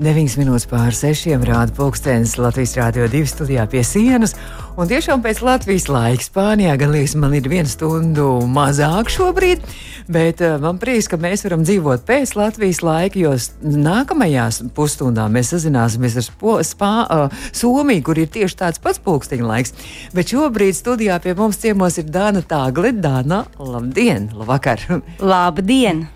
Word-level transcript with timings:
9 0.00 0.38
minūtes 0.40 0.64
pār 0.64 0.94
6 0.96 1.42
rāda 1.44 1.74
pulkstenis 1.76 2.38
Latvijas 2.40 2.72
Rādio 2.78 3.04
2 3.12 3.26
studijā 3.28 3.66
pie 3.68 3.82
sienas. 3.84 4.32
Un 4.80 4.88
tiešām 4.88 5.20
pēc 5.20 5.42
Latvijas 5.44 5.90
laika 5.92 6.24
Spānijā 6.24 6.78
gan 6.80 6.94
liekas, 6.94 7.12
man 7.20 7.34
ir 7.36 7.44
viena 7.52 7.68
stundu 7.68 8.30
mazāk 8.48 9.10
šobrīd, 9.12 9.66
bet 10.08 10.40
uh, 10.40 10.54
man 10.62 10.78
prieks, 10.80 11.04
ka 11.10 11.18
mēs 11.20 11.44
varam 11.44 11.66
dzīvot 11.68 12.06
pēc 12.08 12.32
Latvijas 12.38 12.80
laika, 12.80 13.20
jo 13.20 13.34
nākamajās 13.60 14.62
pusstundā 14.72 15.26
mēs 15.28 15.52
sazināsimies 15.52 16.16
ar 16.16 16.24
Spo, 16.24 16.54
Spā, 16.64 16.94
uh, 17.04 17.42
Somiju, 17.52 18.06
kur 18.06 18.22
ir 18.22 18.30
tieši 18.32 18.56
tāds 18.62 18.80
pats 18.80 19.02
pulksteņa 19.04 19.50
laiks. 19.50 19.76
Bet 20.16 20.32
šobrīd 20.32 20.78
studijā 20.80 21.20
pie 21.20 21.36
mums 21.36 21.60
ciemos 21.60 22.00
ir 22.00 22.08
Dāna 22.08 22.40
Tāgle. 22.40 22.94
Dāna, 22.96 23.42
labdien, 23.60 24.30
labvakar! 24.32 24.80
Labdien! 25.20 26.06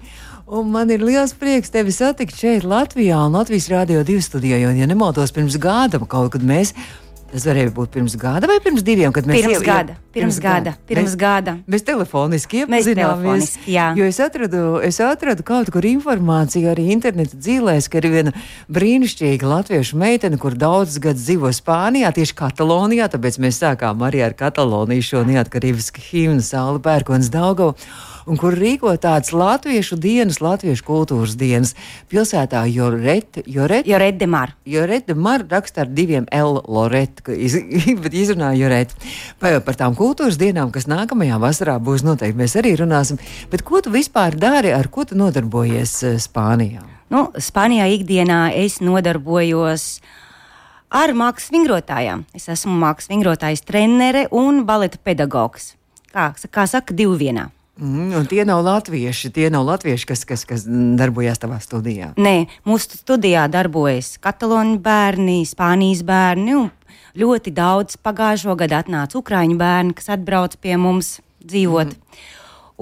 Un 0.44 0.66
man 0.68 0.90
ir 0.92 1.00
liels 1.00 1.32
prieks 1.40 1.70
tevi 1.72 1.88
satikt 1.88 2.36
šeit, 2.36 2.66
Latvijā, 2.68 3.16
un 3.24 3.32
Latvijas 3.32 3.70
Rādio 3.72 4.02
2 4.04 4.20
studijā. 4.26 4.58
Jo, 4.60 4.74
ja 4.76 4.84
nemaldos, 4.84 5.32
pirms 5.32 5.56
gada 5.56 5.96
kaut 6.04 6.34
kad 6.34 6.44
mēs. 6.44 6.74
Tas 7.34 7.48
varēja 7.48 7.72
būt 7.74 7.90
pirms 7.96 8.14
gada 8.14 8.46
vai 8.46 8.60
pirms 8.62 8.84
diviem, 8.86 9.10
kad 9.14 9.26
mēs 9.26 9.40
pirms 9.40 9.56
jau, 9.56 9.62
gada. 9.66 9.96
Pirms, 10.14 10.36
pirms 10.36 10.36
gada, 10.44 10.74
pirms 10.86 11.08
mēs, 11.08 11.16
gada. 11.18 11.54
Mēs 11.66 11.82
telefoniski 11.82 12.60
iepazināmies. 12.62 13.48
Jo 13.66 14.06
es 14.06 14.20
atradu, 14.22 14.60
es 14.86 15.00
atradu 15.02 15.42
kaut 15.46 15.72
kur 15.74 15.82
informāciju 15.88 16.70
arī 16.70 16.86
interneta 16.94 17.34
dzīvēs, 17.34 17.90
ka 17.90 17.98
ir 17.98 18.08
viena 18.12 18.34
brīnišķīga 18.70 19.50
latviešu 19.50 19.98
meitene, 19.98 20.38
kur 20.38 20.54
daudzus 20.54 21.02
gadus 21.02 21.26
dzīvo 21.26 21.50
Spānijā, 21.58 22.14
tieši 22.14 22.38
Katalonijā. 22.38 23.10
Tāpēc 23.10 23.42
mēs 23.42 23.58
sākām 23.64 24.06
arī 24.06 24.22
ar 24.22 24.38
Kataloniju 24.38 25.10
šo 25.10 25.26
neatkarības 25.26 25.90
himnu 26.12 26.46
Saula 26.46 26.78
Pērkons 26.86 27.34
Daugavu 27.34 27.74
un 28.26 28.38
kur 28.40 28.56
rīko 28.56 28.92
tādas 29.00 29.32
latviešu 29.36 29.98
dienas, 30.00 30.40
latviešu 30.44 30.84
kultūras 30.86 31.36
dienas 31.40 31.74
pilsētā 32.12 32.64
Joret, 32.72 33.42
Joret, 33.46 33.88
Joret 33.88 34.18
de 34.20 34.28
Mar. 34.30 34.54
Joret 34.68 35.08
de 35.08 35.16
Mar 35.16 35.44
raksta 35.50 35.84
ar 35.84 35.92
diviem 35.92 36.28
L 36.32 36.60
Loret, 36.64 37.20
iz, 37.32 37.56
bet 38.04 38.16
izrunāja 38.16 38.58
Joret. 38.60 38.94
Par, 39.40 39.76
tām 39.78 39.96
kultūras 39.98 40.38
dienām, 40.40 40.72
kas 40.74 40.88
nākamajā 40.90 41.38
vasarā 41.42 41.78
būs 41.82 42.04
noteikti, 42.06 42.38
mēs 42.40 42.56
arī 42.60 42.74
runāsim. 42.80 43.20
Bet 43.52 43.64
ko 43.66 43.80
tu 43.84 43.92
vispār 43.94 44.36
dari, 44.38 44.74
ar 44.74 44.90
ko 44.92 45.06
tu 45.08 45.18
nodarbojies 45.18 45.96
eh, 46.04 46.20
Spānijā? 46.22 46.84
Nu, 47.12 47.28
Spānijā 47.38 47.88
ikdienā 47.94 48.48
es 48.58 48.80
nodarbojos 48.82 49.88
ar 50.94 51.12
mākslas 51.16 51.52
vingrotājām. 51.54 52.24
Es 52.36 52.48
esmu 52.52 52.76
mākslas 52.80 53.10
vingrotājs, 53.12 53.64
trenere 53.66 54.28
un 54.34 54.64
baleta 54.68 55.00
pedagogs. 55.02 55.74
Kā, 56.14 56.30
kā 56.34 56.66
saka, 56.70 56.94
divu 56.94 57.18
vienā. 57.18 57.50
Mm, 57.74 58.12
un 58.14 58.26
tie 58.30 58.44
nav 58.46 58.60
latvieši, 58.62 59.32
tie 59.34 59.48
nav 59.50 59.64
latvieši, 59.66 60.06
kas, 60.06 60.22
kas, 60.28 60.44
kas 60.46 60.62
darbojas 60.66 61.40
tavā 61.42 61.58
studijā. 61.58 62.12
Nē, 62.22 62.46
mūsu 62.68 63.00
studijā 63.00 63.48
darbojas 63.50 64.12
katalāņu 64.22 64.78
bērni, 64.84 65.40
spānijas 65.48 66.04
bērni. 66.06 66.68
Ļoti 67.14 67.52
daudz 67.54 67.98
pagājušo 68.02 68.56
gadu 68.58 68.74
atnāca 68.74 69.20
ukrāņu 69.20 69.58
bērni, 69.58 69.94
kas 69.94 70.10
atbrauc 70.16 70.56
pie 70.58 70.74
mums 70.80 71.20
dzīvot. 71.44 71.92
Mm. 71.94 72.24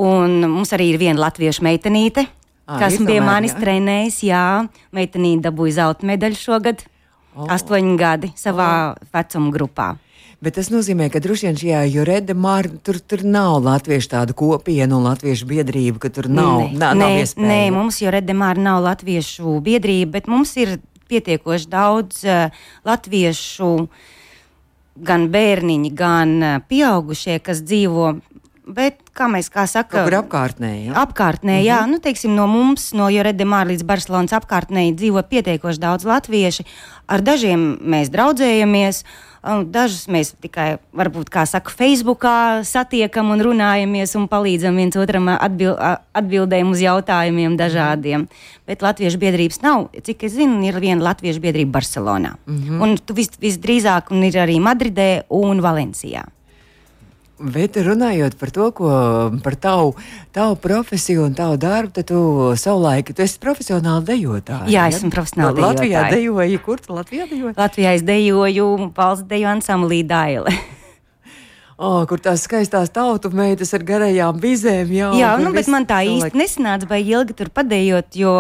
Un 0.03 0.39
mums 0.49 0.73
arī 0.73 0.93
ir 0.95 1.01
viena 1.03 1.21
latviešu 1.27 1.65
meitenīte, 1.67 2.25
à, 2.65 2.79
kas 2.81 2.97
pie 2.97 3.19
manis 3.21 3.53
jā. 3.53 3.61
trenējas. 3.61 4.23
Jā, 4.25 4.47
meitenīte 4.97 5.45
dabūja 5.51 5.83
zelta 5.83 6.09
medaļu 6.09 6.39
šogad, 6.41 6.87
oh. 7.37 7.45
astoņi 7.53 7.99
gadi 8.01 8.33
savā 8.39 8.71
oh. 8.95 9.11
vecuma 9.13 9.53
grupā. 9.53 9.91
Bet 10.43 10.57
tas 10.57 10.73
nozīmē, 10.73 11.07
ka 11.13 11.21
droši 11.23 11.47
vien 11.47 11.59
šajā 11.61 11.83
jurēda 11.93 12.35
mārā 12.35 12.73
tur, 12.83 12.97
tur 12.99 13.21
nav 13.23 13.61
latviešu 13.63 14.09
tādu 14.11 14.35
kopienu 14.35 14.97
un 14.99 15.05
latviešu 15.07 15.47
biedrību, 15.53 16.01
ka 16.03 16.11
tur 16.11 16.27
nav, 16.27 16.65
nē, 16.65 16.81
nav, 16.81 16.97
nav 16.99 17.13
iespēja. 17.21 17.51
Nē, 17.53 17.61
mums 17.77 18.01
jurēda 18.03 18.35
mārā 18.35 18.65
nav 18.65 18.81
latviešu 18.89 19.61
biedrība, 19.63 20.17
bet 20.17 20.33
mums 20.33 20.57
ir 20.59 20.81
pietiekoši 21.13 21.71
daudz 21.71 22.25
uh, 22.27 22.65
latviešu 22.89 23.71
gan 24.97 25.29
bērniņi, 25.33 25.95
gan 25.97 26.37
pieaugušie, 26.69 27.39
kas 27.45 27.65
dzīvo 27.65 28.13
Bet, 28.63 29.01
kā 29.11 29.27
mēs 29.27 29.49
kā 29.51 29.65
sakām, 29.67 30.07
tur 30.07 30.15
apkārtnē, 30.21 30.69
ja? 30.87 30.93
apkārtnē, 31.03 31.57
jā, 31.65 31.81
mm 31.81 31.85
-hmm. 31.85 31.91
nu, 31.91 31.99
teiksim, 31.99 32.35
no 32.37 32.47
mums, 32.47 32.93
no 32.95 33.09
Joredemāra 33.11 33.73
līdz 33.73 33.83
Barcelonas 33.83 34.33
apkārtnē, 34.33 34.95
dzīvo 34.95 35.23
pietiekoši 35.23 35.81
daudz 35.83 36.05
latvieši. 36.07 36.65
Ar 37.13 37.21
dažiem 37.21 37.77
mēs 37.93 38.09
draudzējamies, 38.13 39.03
dažus 39.75 40.07
mēs 40.13 40.33
tikai, 40.41 40.79
varbūt, 40.97 41.29
kā 41.33 41.43
saka, 41.51 41.73
Facebookā 41.75 42.63
satiekam 42.65 43.33
un 43.35 43.43
runājamies 43.45 44.15
un 44.17 44.29
palīdzam 44.31 44.79
viens 44.81 44.97
otram 44.97 45.29
atbil 45.35 45.75
atbildēm 46.17 46.71
uz 46.73 46.81
jautājumiem 46.81 47.59
dažādiem. 47.61 48.29
Bet 48.69 48.85
latviešu 48.87 49.21
biedrības 49.21 49.61
nav. 49.65 49.89
Cik 49.93 50.29
es 50.29 50.37
zinu, 50.39 50.63
ir 50.65 50.79
viena 50.81 51.11
latviešu 51.11 51.43
biedrība 51.43 51.81
Barcelonā. 51.81 52.37
Mm 52.47 52.59
-hmm. 52.59 52.83
Un 52.83 52.97
tu 52.97 53.15
vis, 53.15 53.31
visdrīzāk 53.41 54.11
un 54.11 54.23
ir 54.25 54.33
arī 54.33 54.61
Madridē 54.61 55.25
un 55.29 55.61
Valencijā. 55.61 56.25
Bet 57.43 57.77
runājot 57.83 58.37
par 58.39 58.53
to, 58.55 58.69
ko 58.77 58.91
par 59.43 59.57
tavu, 59.59 59.95
tavu 60.35 60.59
profesiju 60.63 61.25
un 61.27 61.35
tavu 61.35 61.57
darbu, 61.61 61.91
tad 61.97 62.07
tu 62.11 62.21
savulaik, 62.59 63.11
tu 63.17 63.25
esi 63.25 63.41
profesionāli 63.43 64.07
dejotāja. 64.13 64.69
Jā, 64.71 64.87
esmu 64.93 65.11
ja? 65.11 65.15
profesionāli 65.17 65.59
dejotāja. 65.59 65.73
Latvijā 65.73 66.05
dejoji, 66.13 66.61
kur 66.63 66.85
tu 66.85 66.95
Latvijā 66.95 67.27
dejoji? 67.31 67.57
Latvijā 67.59 67.97
es 67.99 68.07
dejoju 68.07 68.69
valsts 68.95 69.27
deju 69.31 69.51
ansamblī 69.57 70.05
Daile. 70.07 70.55
Oh, 71.83 72.05
kur 72.07 72.21
tās 72.23 72.45
skaistās 72.47 72.93
tautu 72.95 73.33
meitas 73.35 73.73
ar 73.75 73.83
garajām 73.83 74.37
bizēm. 74.39 74.93
Jā, 74.95 75.09
jā 75.19 75.31
nu, 75.43 75.51
bet 75.57 75.67
man 75.73 75.83
tā 75.89 76.03
īsti 76.07 76.39
nesanāca, 76.39 76.87
vai 76.87 77.01
ilgi 77.03 77.35
tur 77.35 77.51
padējot, 77.51 78.19
jo 78.21 78.35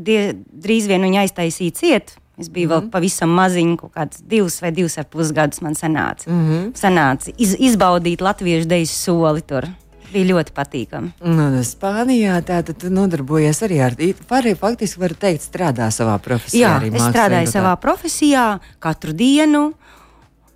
die, 0.00 0.32
drīz 0.40 0.88
vien 0.88 1.04
viņa 1.04 1.26
aiztaisīja 1.26 1.76
ciet. 1.76 2.14
Es 2.38 2.48
biju 2.48 2.68
mm 2.68 2.70
-hmm. 2.70 2.74
vēl 2.74 2.80
mhm. 2.82 2.90
pavisam 2.90 3.30
maziņš, 3.30 3.76
kaut 3.80 3.92
kāds 3.94 4.22
divus 4.24 4.62
vai 4.62 4.70
divus 4.72 4.98
ar 4.98 5.04
pus 5.04 5.32
gadus 5.32 5.60
man 5.60 5.74
sanāca. 5.74 6.26
Mm 6.26 6.48
-hmm. 6.48 6.72
sanāca 6.72 7.32
iz, 7.38 7.56
izbaudīt 7.58 8.20
latviešu 8.20 8.68
deju 8.68 8.86
soli 8.86 9.40
tur. 9.40 9.68
Bija 10.12 10.34
ļoti 10.34 10.52
patīkami. 10.52 11.10
Nu, 11.24 11.62
Spānijā 11.64 12.42
tātad 12.44 12.76
tu 12.76 12.90
nodarbojies 12.90 13.62
arī 13.62 13.80
ar 13.80 13.94
pārēju, 14.28 14.56
faktiski 14.56 15.00
var 15.00 15.14
teikt, 15.14 15.42
strādā 15.52 15.88
savā 15.88 16.18
profesijā. 16.18 16.82
Jā, 16.82 16.94
es 16.94 17.02
strādāju 17.02 17.46
savā 17.46 17.76
profesijā 17.76 18.60
katru 18.78 19.12
dienu. 19.12 19.72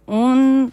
Un 0.06 0.72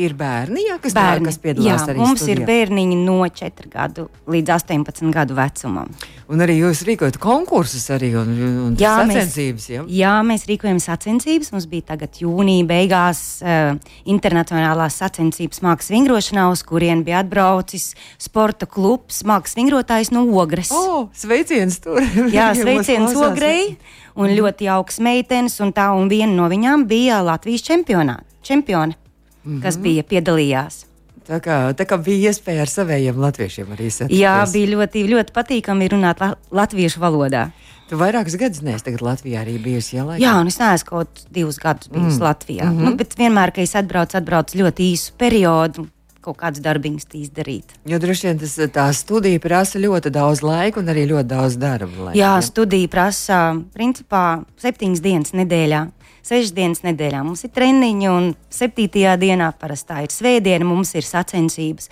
ir 0.00 0.14
bērni, 0.18 0.64
jā, 0.68 0.78
kas, 0.82 0.94
bērni. 0.96 1.24
Tā, 1.24 1.30
kas 1.30 1.38
piedalās 1.42 1.68
jā, 1.84 1.92
arī 1.92 2.00
mums 2.00 2.22
studijā. 2.22 2.36
ir 2.40 2.48
bērniņi 2.48 2.98
no 3.04 3.16
4 3.26 3.70
gadu 3.70 4.06
līdz 4.30 4.52
18 4.56 5.12
gadu 5.14 5.36
vecumam. 5.38 5.90
Un 6.32 6.40
arī 6.40 6.56
jūs 6.56 6.80
rīkojat 6.88 7.18
konkursus 7.20 7.84
arī 7.92 8.14
un, 8.16 8.30
un 8.64 8.76
jā, 8.80 8.94
sacensības. 9.02 9.66
Jā? 9.68 9.84
jā, 9.92 10.14
mēs 10.24 10.46
rīkojam 10.48 10.80
sacensības. 10.80 11.52
Mums 11.52 11.68
bija 11.68 11.90
tagad 11.92 12.16
jūnija 12.22 12.64
beigās 12.68 13.20
uh, 13.44 13.76
internacionālās 14.08 14.96
sacensības 15.02 15.60
mākslas 15.64 15.92
vingrošanā, 15.92 16.48
uz 16.54 16.64
kurien 16.66 17.04
bija 17.04 17.20
atbraucis 17.24 17.92
sporta 18.16 18.66
klubs 18.70 19.20
mākslas 19.28 19.58
vingrotājs 19.60 20.14
no 20.16 20.24
Ogres. 20.40 20.72
Oh, 20.74 21.10
sveiciens 21.16 21.78
tur! 21.84 22.00
jā, 22.36 22.50
sveiciens 22.62 23.12
Ogrei 23.20 23.74
un 24.14 24.30
mm. 24.30 24.36
ļoti 24.40 24.70
jauks 24.70 25.00
meitenes 25.04 25.60
un 25.60 25.76
tā, 25.76 25.90
un 25.92 26.08
viena 26.08 26.32
no 26.32 26.48
viņām 26.50 26.88
bija 26.88 27.20
Latvijas 27.26 27.66
čempionāta. 27.68 28.24
Čempione 28.44 29.03
mm 29.44 29.52
-hmm. 29.52 29.62
kas 29.62 29.78
bija 29.78 30.02
piedalījās. 30.02 30.84
Tā 31.24 31.40
kā, 31.40 31.72
tā 31.72 31.86
kā 31.88 31.96
bija 32.04 32.30
iespēja 32.30 32.60
ar 32.66 32.68
saviem 32.68 33.16
latviešiem 33.16 33.70
arī 33.72 33.90
satikties. 33.90 34.20
Jā, 34.20 34.44
bija 34.52 34.76
ļoti, 34.76 35.06
ļoti 35.08 35.32
patīkami 35.32 35.88
runāt 35.88 36.20
la 36.20 36.34
latviešu 36.50 37.00
valodā. 37.00 37.50
Tu 37.88 37.96
vairākus 38.00 38.36
gadus 38.40 38.62
neesi 38.64 38.86
tagad 38.86 39.02
Latvijā 39.04 39.42
arī 39.44 39.58
bijusi. 39.60 39.98
Jā, 39.98 40.04
jā 40.20 40.34
un 40.40 40.48
es 40.48 40.56
neesmu 40.60 40.88
kaut 40.88 41.24
divus 41.32 41.58
gadus 41.60 41.90
bijusi 41.92 42.16
mm. 42.16 42.24
Latvijā. 42.24 42.64
Mm 42.64 42.78
-hmm. 42.78 42.84
nu, 42.84 42.96
bet 42.96 43.16
vienmēr, 43.18 43.52
kad 43.52 43.64
es 43.64 43.74
atbraucu, 43.74 44.16
atbraucu 44.16 44.58
ļoti 44.58 44.88
īsu 44.92 45.12
periodu. 45.18 45.86
Kaut 46.24 46.38
kādas 46.40 46.62
darbiņas 46.64 47.04
izdarīt. 47.12 47.74
Jo 47.84 47.98
droši 47.98 48.26
vien 48.26 48.38
tas, 48.38 48.56
tā 48.56 48.92
studija 48.92 49.40
prasa 49.40 49.78
ļoti 49.78 50.10
daudz 50.10 50.40
laika 50.42 50.80
un 50.80 50.86
arī 50.86 51.04
ļoti 51.06 51.28
daudz 51.28 51.56
darba. 51.56 52.04
Laika, 52.04 52.18
jā, 52.18 52.36
jā, 52.36 52.40
studija 52.42 52.88
prasa 52.88 53.56
principā 53.74 54.44
septiņas 54.56 55.00
dienas 55.00 55.32
nedēļā 55.32 55.86
sešas 56.24 56.52
dienas 56.56 56.82
nedēļā. 56.84 57.22
Mums 57.26 57.44
ir 57.46 57.52
treniņi, 57.54 58.10
un 58.10 58.30
septītajā 58.52 59.16
dienā 59.20 59.50
parasti 59.60 59.90
tā 59.90 60.02
ir 60.06 60.12
svētdiena, 60.14 60.66
mums 60.68 60.94
ir 60.96 61.06
sacensības. 61.06 61.90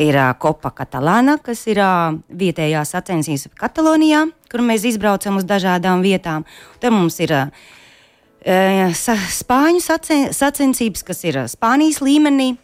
Ir 0.00 0.16
uh, 0.16 0.30
Kopa 0.40 0.70
Katalāna, 0.72 1.36
kas 1.44 1.66
ir 1.68 1.82
uh, 1.84 2.14
vietējā 2.32 2.80
sacensības 2.88 3.50
Katalonijā, 3.60 4.24
kur 4.48 4.64
mēs 4.64 4.86
izbraucam 4.88 5.36
uz 5.36 5.44
dažādām 5.48 6.00
vietām. 6.04 6.46
Tad 6.80 6.96
mums 6.96 7.18
ir 7.20 7.34
uh, 7.36 7.66
spāņu 8.96 9.82
sacen, 9.84 10.30
sacensības, 10.32 11.04
kas 11.04 11.20
ir 11.28 11.42
Spānijas 11.52 12.00
līmenī, 12.04 12.54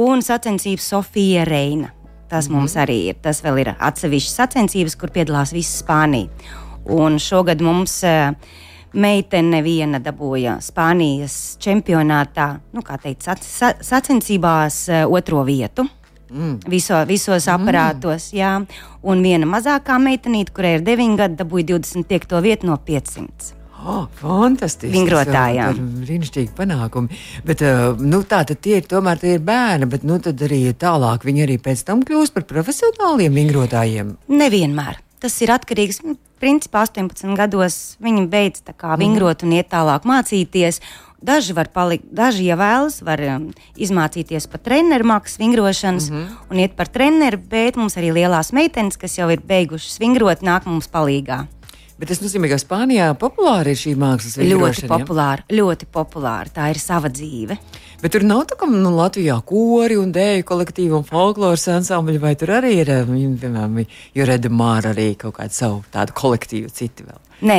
un 0.00 0.24
sacensības 0.24 0.88
Sofija 0.94 1.44
Reina. 1.48 1.92
Tas 2.28 2.48
mm. 2.48 2.56
mums 2.56 2.76
arī 2.80 2.98
ir. 3.10 3.20
Tas 3.20 3.42
vēl 3.44 3.60
ir 3.64 3.74
atsevišķas 3.74 4.40
sacensības, 4.40 4.96
kur 4.96 5.12
piedalās 5.12 5.52
visa 5.56 5.82
Spānija. 5.82 6.32
Un 6.88 7.20
šogad 7.20 7.60
mums 7.60 8.00
uh, 8.08 8.32
Meitene 8.96 9.60
viena 9.64 10.00
dabūja 10.00 10.58
Spānijas 10.64 11.58
čempionātā, 11.60 12.48
nu, 12.72 12.84
kā 12.86 12.96
teikt, 13.02 13.26
sac, 13.26 13.42
sa, 13.44 13.74
sacensībās 13.84 14.80
uh, 14.88 15.04
otro 15.12 15.44
vietu. 15.44 15.84
Mm. 16.28 16.58
Viso, 16.68 16.96
visos 17.08 17.48
aparātos, 17.48 18.30
mm. 18.32 18.38
jā. 18.38 18.54
Un 19.08 19.22
viena 19.24 19.48
mazākā 19.48 19.96
meitenīte, 20.00 20.52
kurai 20.56 20.78
ir 20.78 20.84
9 20.86 21.16
gadi, 21.20 21.38
dabūja 21.40 21.70
25. 21.74 22.40
vietu 22.44 22.68
no 22.68 22.76
500. 22.84 23.54
Oh, 23.78 24.08
fantastiski. 24.18 24.90
Vingrotājām. 24.96 25.76
Brīnišķīgi 26.02 26.50
panākumi. 26.56 27.20
Bet, 27.46 27.62
uh, 27.62 27.92
nu, 28.00 28.24
tā 28.26 28.42
tad 28.48 28.60
tie 28.64 28.80
ir 28.80 28.88
tomēr 28.90 29.20
tie 29.22 29.36
ir 29.36 29.44
bērni, 29.46 29.86
bet, 29.90 30.06
nu, 30.08 30.18
tad 30.22 30.40
arī 30.48 30.64
tālāk 30.74 31.28
viņi 31.28 31.44
arī 31.46 31.58
pēc 31.62 31.84
tam 31.86 32.02
kļūst 32.08 32.34
par 32.34 32.48
profesionāliem 32.50 33.38
vingrotājiem. 33.38 34.16
Nevienmēr. 34.32 34.98
Tas 35.20 35.36
ir 35.42 35.52
atkarīgs. 35.54 36.02
nu, 36.06 36.16
Principā 36.38 36.84
18 36.86 37.34
gados 37.34 37.96
viņi 37.98 38.28
beidz 38.30 38.62
kā 38.78 38.94
vingrot 38.94 39.42
un 39.42 39.56
iet 39.56 39.72
tālāk 39.72 40.04
mācīties. 40.06 40.78
Daži 41.18 41.50
var 41.50 41.66
palikt, 41.74 42.04
daži, 42.14 42.44
ja 42.46 42.54
vēlas, 42.54 43.00
var 43.02 43.18
um, 43.26 43.48
izmācīties 43.74 44.46
par 44.46 44.62
treneru 44.62 45.08
mākslas 45.10 45.40
vingrošanas 45.40 46.10
mm 46.10 46.16
-hmm. 46.16 46.36
un 46.50 46.58
iet 46.62 46.76
par 46.78 46.86
treneru, 46.86 47.38
bet 47.38 47.76
mums 47.76 47.96
arī 47.96 48.12
lielās 48.14 48.52
meitenes, 48.52 48.96
kas 48.96 49.18
jau 49.18 49.30
ir 49.30 49.42
beigušas 49.42 49.98
vingrot, 49.98 50.46
nāk 50.46 50.66
mums 50.66 50.86
palīdzīgā. 50.86 51.57
Bet 51.98 52.12
tas 52.12 52.20
nozīmē, 52.22 52.46
ka 52.46 52.60
Spānijā 52.62 53.08
populāra 53.18 53.72
ir 53.72 53.78
šī 53.78 53.96
mākslas 53.98 54.36
Ļoti 54.38 54.46
vingrošana. 54.46 54.86
ja? 54.86 54.90
populāra, 54.92 55.44
ļoti 55.50 55.86
populāra. 55.90 56.52
Tā 56.54 56.68
ir 56.70 56.78
sava 56.78 57.10
dzīve. 57.10 57.56
Bet 57.98 58.12
tur 58.14 58.22
nav 58.22 58.44
tā, 58.46 58.54
ka 58.60 58.68
nu, 58.70 58.92
Latvijā 58.94 59.34
kori 59.42 59.96
un 59.98 60.12
dēļu 60.14 60.44
kolektīvi 60.46 60.94
un 60.94 61.02
folkloras 61.08 61.66
ansambļi, 61.74 62.20
vai 62.22 62.36
tur 62.38 62.52
arī 62.54 62.76
ir, 62.84 62.92
um, 63.02 63.16
piemēram, 63.42 63.80
Jureda 64.14 64.50
Māra 64.54 64.92
arī 64.94 65.08
kaut 65.18 65.40
kādu 65.40 65.56
savu 65.56 65.80
tādu 65.90 66.14
kolektīvu 66.20 66.70
citi 66.70 67.02
vēl. 67.08 67.18
Nē, 67.50 67.58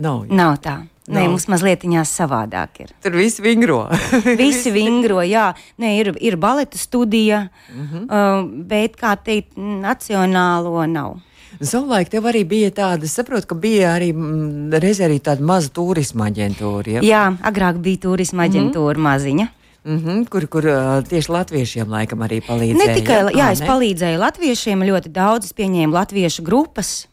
Nav. 0.00 0.24
jā. 0.24 0.32
nav 0.32 0.56
tā. 0.64 0.78
Nē, 1.12 1.26
Nav. 1.26 1.34
mums 1.34 1.44
mazliet 1.52 1.84
savādāk 2.08 2.80
ir. 2.80 2.94
Tur 3.02 3.18
viss 3.18 3.42
vingro. 3.42 3.90
Visi 4.40 4.70
vingro, 4.72 5.20
jā, 5.20 5.52
Nē, 5.76 5.92
ir, 6.00 6.14
ir 6.20 6.36
baleta 6.36 6.78
studija, 6.78 7.48
mm. 7.68 7.88
-hmm. 7.92 8.04
uh, 8.08 8.64
bet, 8.64 8.96
kā 8.96 9.16
teikt, 9.16 9.58
nacionālo 9.58 10.86
nav. 10.86 11.20
Savulaik 11.62 12.10
tev 12.10 12.26
arī 12.26 12.42
bija 12.48 12.70
tāda, 12.74 13.06
saprotu, 13.06 13.46
ka 13.52 13.56
bija 13.58 13.92
arī 13.94 14.10
mm, 14.12 14.72
reizē 14.82 15.06
arī 15.06 15.20
tāda 15.22 15.44
maza 15.46 15.70
turisma 15.70 16.26
aģentūra. 16.30 16.96
Ja? 16.96 17.02
Jā, 17.06 17.24
agrāk 17.46 17.78
bija 17.84 18.02
turisma 18.08 18.48
aģentūra 18.48 18.98
mm 18.98 19.00
-hmm. 19.00 19.08
maziņa. 19.08 19.46
Mm 19.84 19.98
-hmm, 19.98 20.28
kur 20.30 20.46
kur 20.46 20.62
ā, 20.62 21.02
tieši 21.02 21.32
latviešiem 21.32 21.88
laikam 21.90 22.20
arī 22.22 22.40
palīdzēja. 22.46 22.86
Ne 22.86 22.94
tikai, 22.94 23.16
jā, 23.34 23.46
Ā, 23.48 23.52
es 23.52 23.60
ne? 23.60 23.66
palīdzēju 23.66 24.18
latviešiem 24.18 24.82
ļoti 24.82 25.08
daudz, 25.08 25.52
pieņēmu 25.52 25.92
latviešu 25.92 26.42
grupas. 26.42 27.08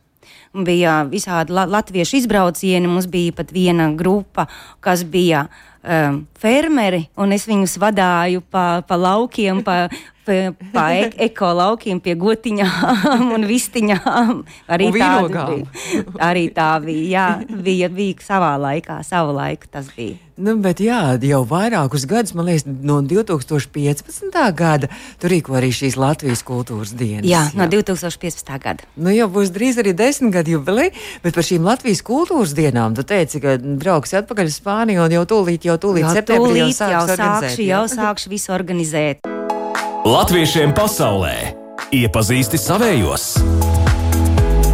Bija 0.53 1.03
visādi 1.05 1.51
la 1.51 1.65
latviešu 1.65 2.17
izbraucieni, 2.17 2.87
mums 2.87 3.05
bija 3.05 3.31
pat 3.31 3.51
viena 3.51 3.93
grupa, 3.93 4.47
kas 4.79 5.03
bija 5.03 5.47
um, 5.83 6.21
fermeri, 6.39 7.07
un 7.19 7.35
es 7.35 7.47
viņus 7.49 7.77
vadīju 7.81 8.43
pa, 8.51 8.81
pa 8.87 8.95
laukiem, 8.99 9.63
pa, 9.65 9.87
pa, 10.25 10.37
pa 10.73 10.85
e 10.95 11.09
eko 11.29 11.51
laukiem 11.57 11.99
pie 12.03 12.15
gotiņām 12.19 13.35
un 13.35 13.47
vistiņām. 13.49 14.33
Arī, 14.69 14.89
Un 14.89 14.97
vīnogām. 14.97 15.53
bija. 15.53 16.07
arī 16.29 16.47
tā 16.55 16.71
bija, 16.83 17.05
jā, 17.13 17.59
bija, 17.63 17.89
bija 17.89 18.25
savā 18.25 18.55
laikā, 18.61 19.01
savu 19.07 19.35
laiku 19.37 19.71
tas 19.71 19.91
bija. 19.97 20.17
Nu, 20.39 20.53
bet 20.63 20.79
jā, 20.79 21.17
jau 21.27 21.41
vairākus 21.43 22.05
gadus, 22.07 22.31
man 22.31 22.45
liekas, 22.47 22.63
no 22.63 23.01
2015. 23.03 24.37
gada 24.55 24.87
tur 25.19 25.33
rīko 25.33 25.57
arī 25.59 25.67
šīs 25.75 25.97
Latvijas 25.99 26.45
kultūras 26.47 26.93
dienas. 26.95 27.27
Jā, 27.27 27.41
no 27.59 27.67
2015. 27.67 28.53
gada. 28.63 28.87
Nu, 28.95 29.11
jau 29.11 29.27
būs 29.27 29.51
drīz 29.51 29.81
arī 29.83 29.91
desmit 29.99 30.31
gadu 30.37 30.53
jubileja, 30.55 30.93
bet 31.25 31.35
par 31.35 31.43
šīm 31.43 31.67
Latvijas 31.67 31.99
kultūras 32.07 32.55
dienām 32.55 32.95
tu 32.95 33.03
teici, 33.03 33.41
ka 33.43 33.57
brauksi 33.59 34.15
atpakaļ 34.21 34.47
uz 34.47 34.61
Spāniju 34.61 35.03
un 35.03 35.17
jau 35.17 35.25
tūlīt, 35.27 35.67
jau 35.67 35.68
tūlīt 35.77 36.07
Jā, 36.07 36.15
septembrī 36.21 36.63
jau 36.63 36.65
tūlīt 36.65 36.65
jau 36.65 36.77
sāks 36.79 37.13
organizēt, 37.13 37.49
sākšu, 37.49 37.67
jau 37.69 37.83
sākšu 37.93 38.33
visu 38.33 38.55
organizēt. 38.55 39.29
Latviešiem 40.09 40.73
pasaulē 40.77 41.35
iepazīsti 41.93 42.57
savējos. 42.61 43.33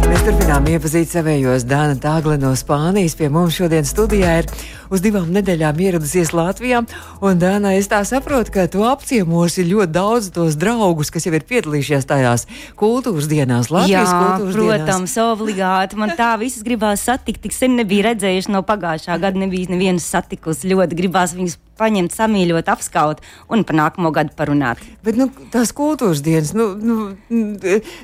Mēs 0.06 0.22
turpinām 0.22 0.66
iepazīt 0.70 1.10
savējos 1.10 1.64
Dāna 1.66 1.96
Tāgle 1.98 2.36
no 2.38 2.52
Spānijas. 2.54 3.16
Pie 3.18 3.26
mums 3.32 3.56
šodien 3.58 3.82
studijā 3.86 4.36
ir 4.38 4.46
uz 4.94 5.02
divām 5.02 5.32
nedēļām 5.34 5.80
ieradusies 5.82 6.30
Latvijā. 6.30 6.84
Un, 7.18 7.40
Dāna, 7.42 7.72
es 7.74 7.90
tā 7.90 7.98
saprotu, 8.06 8.54
ka 8.54 8.68
tu 8.70 8.84
apciemosi 8.86 9.66
ļoti 9.66 9.94
daudz 9.96 10.30
tos 10.36 10.54
draugus, 10.62 11.10
kas 11.10 11.26
jau 11.26 11.34
ir 11.34 11.42
piedalījušies 11.50 12.06
tajās 12.06 12.46
kultūras 12.78 13.26
dienās, 13.30 13.72
Latvijas 13.74 14.12
Jā, 14.12 14.22
kultūras 14.22 14.54
dienās. 14.54 14.86
protams, 14.86 15.18
obligāti. 15.26 15.98
Man 15.98 16.14
tā 16.14 16.32
viss 16.38 16.62
gribās 16.62 17.02
satikt. 17.10 17.42
Tik 17.42 17.58
sen 17.58 17.74
nebija 17.82 18.12
redzējuši 18.12 18.54
no 18.54 18.62
pagājušā 18.66 19.18
gada, 19.18 19.42
nebija 19.42 19.74
nevienas 19.74 20.06
satikusi. 20.06 20.70
Ļoti 20.70 21.02
gribās 21.02 21.34
viņus 21.34 21.58
paņemt, 21.78 22.14
samīļot, 22.16 22.70
apskaut 22.72 23.22
un 23.52 23.64
par 23.66 23.78
nākamo 23.78 24.12
gadu 24.14 24.34
parunāt. 24.38 24.82
Bet 25.06 25.18
nu, 25.20 25.28
tās 25.52 25.72
kultūras 25.76 26.22
dienas, 26.24 26.52
nu, 26.56 26.72
nu, 26.80 26.96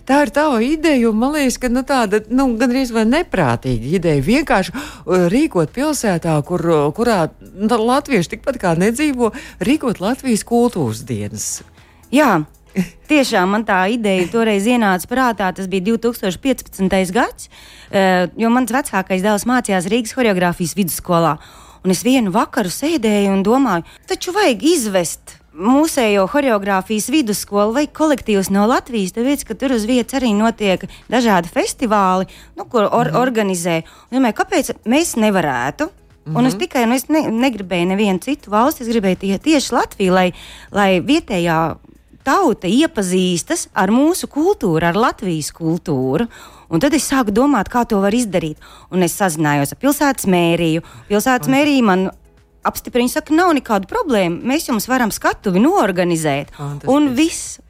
tā 0.09 0.23
ir 0.27 0.33
tava 0.35 0.63
ideja. 0.65 1.11
un 1.11 1.21
Man 1.23 1.35
liekas, 1.37 1.59
ka 1.63 1.73
nu, 1.73 1.85
tāda 1.89 2.23
nu, 2.31 2.51
gandrīz 2.61 2.95
vai 2.95 3.05
neprātīga 3.09 3.93
ideja 3.99 4.25
vienkārši 4.29 4.75
uh, 4.77 5.29
rīkot 5.33 5.75
pilsētā, 5.75 6.39
kur, 6.47 6.67
uh, 6.69 6.89
kurā 6.97 7.27
nu, 7.41 7.69
latvieši 7.69 8.37
tikpat 8.37 8.61
kā 8.63 8.75
nedzīvo, 8.79 9.33
rīkot 9.65 10.03
Latvijas 10.03 10.45
kultūras 10.49 11.05
dienas. 11.09 11.53
Jā, 12.13 12.43
tiešām 13.11 13.53
man 13.55 13.67
tā 13.69 13.85
ideja 13.93 14.29
toreiz 14.33 14.67
ienāca 14.69 15.09
prātā. 15.11 15.51
Tas 15.57 15.69
bija 15.71 15.93
2015. 15.93 17.13
gads, 17.15 17.51
eh, 17.91 18.29
jo 18.39 18.53
mans 18.53 18.73
vecākais 18.73 19.25
dēls 19.25 19.47
mācījās 19.49 19.89
Rīgas 19.93 20.17
choreogrāfijas 20.17 20.77
vidusskolā. 20.79 21.37
Un 21.85 21.91
es 21.91 22.03
vienu 22.07 22.31
vakaru 22.31 22.71
sēdēju 22.71 23.33
un 23.33 23.43
domāju, 23.43 23.85
taču 24.07 24.33
vajag 24.33 24.63
izvest 24.63 25.39
mūsējo 25.53 26.29
choreogrāfijas 26.33 27.11
vidusskolu 27.13 27.75
vai 27.77 27.87
kolektīvus 27.87 28.49
no 28.55 28.65
Latvijas, 28.71 29.13
tāpēc, 29.13 29.43
ka 29.45 29.55
tur 29.59 29.75
uz 29.77 29.85
vietas 29.85 30.21
arī 30.21 30.31
notiek 30.37 30.87
dažādi 31.13 31.51
festivāli, 31.53 32.29
nu, 32.57 32.65
kur 32.65 32.85
or 32.85 33.11
Mhm. 33.11 33.17
organizē. 33.17 33.83
Un 34.11 34.19
Domāju, 34.19 34.39
kāpēc 34.41 34.73
mēs 34.87 35.17
nevarētu? 35.17 35.91
Un 36.27 36.45
Mhm. 36.45 36.47
es 36.47 36.55
tikai 36.55 36.87
nu, 36.87 36.95
es 36.95 37.09
ne, 37.09 37.23
negribēju 37.29 37.87
nevienu 37.87 38.21
citu 38.21 38.49
valsti, 38.49 38.83
es 38.83 38.89
gribēju 38.89 39.19
tie, 39.19 39.39
tieši 39.39 39.73
Latviju, 39.73 40.13
lai, 40.13 40.33
lai 40.71 41.01
vietējā 41.01 41.77
tauta 42.25 42.69
iepazīstas 42.69 43.67
ar 43.75 43.89
mūsu 43.89 44.29
kultūru, 44.31 44.83
ar 44.87 44.95
Latvijas 44.95 45.51
kultūru. 45.51 46.29
Un 46.73 46.81
tad 46.81 46.95
es 46.97 47.05
sāku 47.11 47.35
domāt, 47.35 47.69
kā 47.73 47.85
to 47.89 48.01
var 48.01 48.15
izdarīt. 48.17 48.61
Un 48.93 49.05
es 49.05 49.17
sazinājos 49.21 49.75
ar 49.75 49.81
pilsētas 49.83 50.29
mēriju. 50.33 50.85
Pilsētas 51.11 51.51
mērija 51.53 51.85
man 51.85 52.07
apstiprina, 52.67 53.11
saka, 53.13 53.35
nav 53.37 53.53
nekādu 53.59 53.91
problēmu. 53.91 54.41
Mēs 54.49 54.71
jums 54.71 54.89
varam 54.91 55.13
skatuvi 55.13 55.61
noorganizēt. 55.63 56.55
Fantastiski. 56.57 56.95
Un 56.95 57.13
viss. 57.19 57.61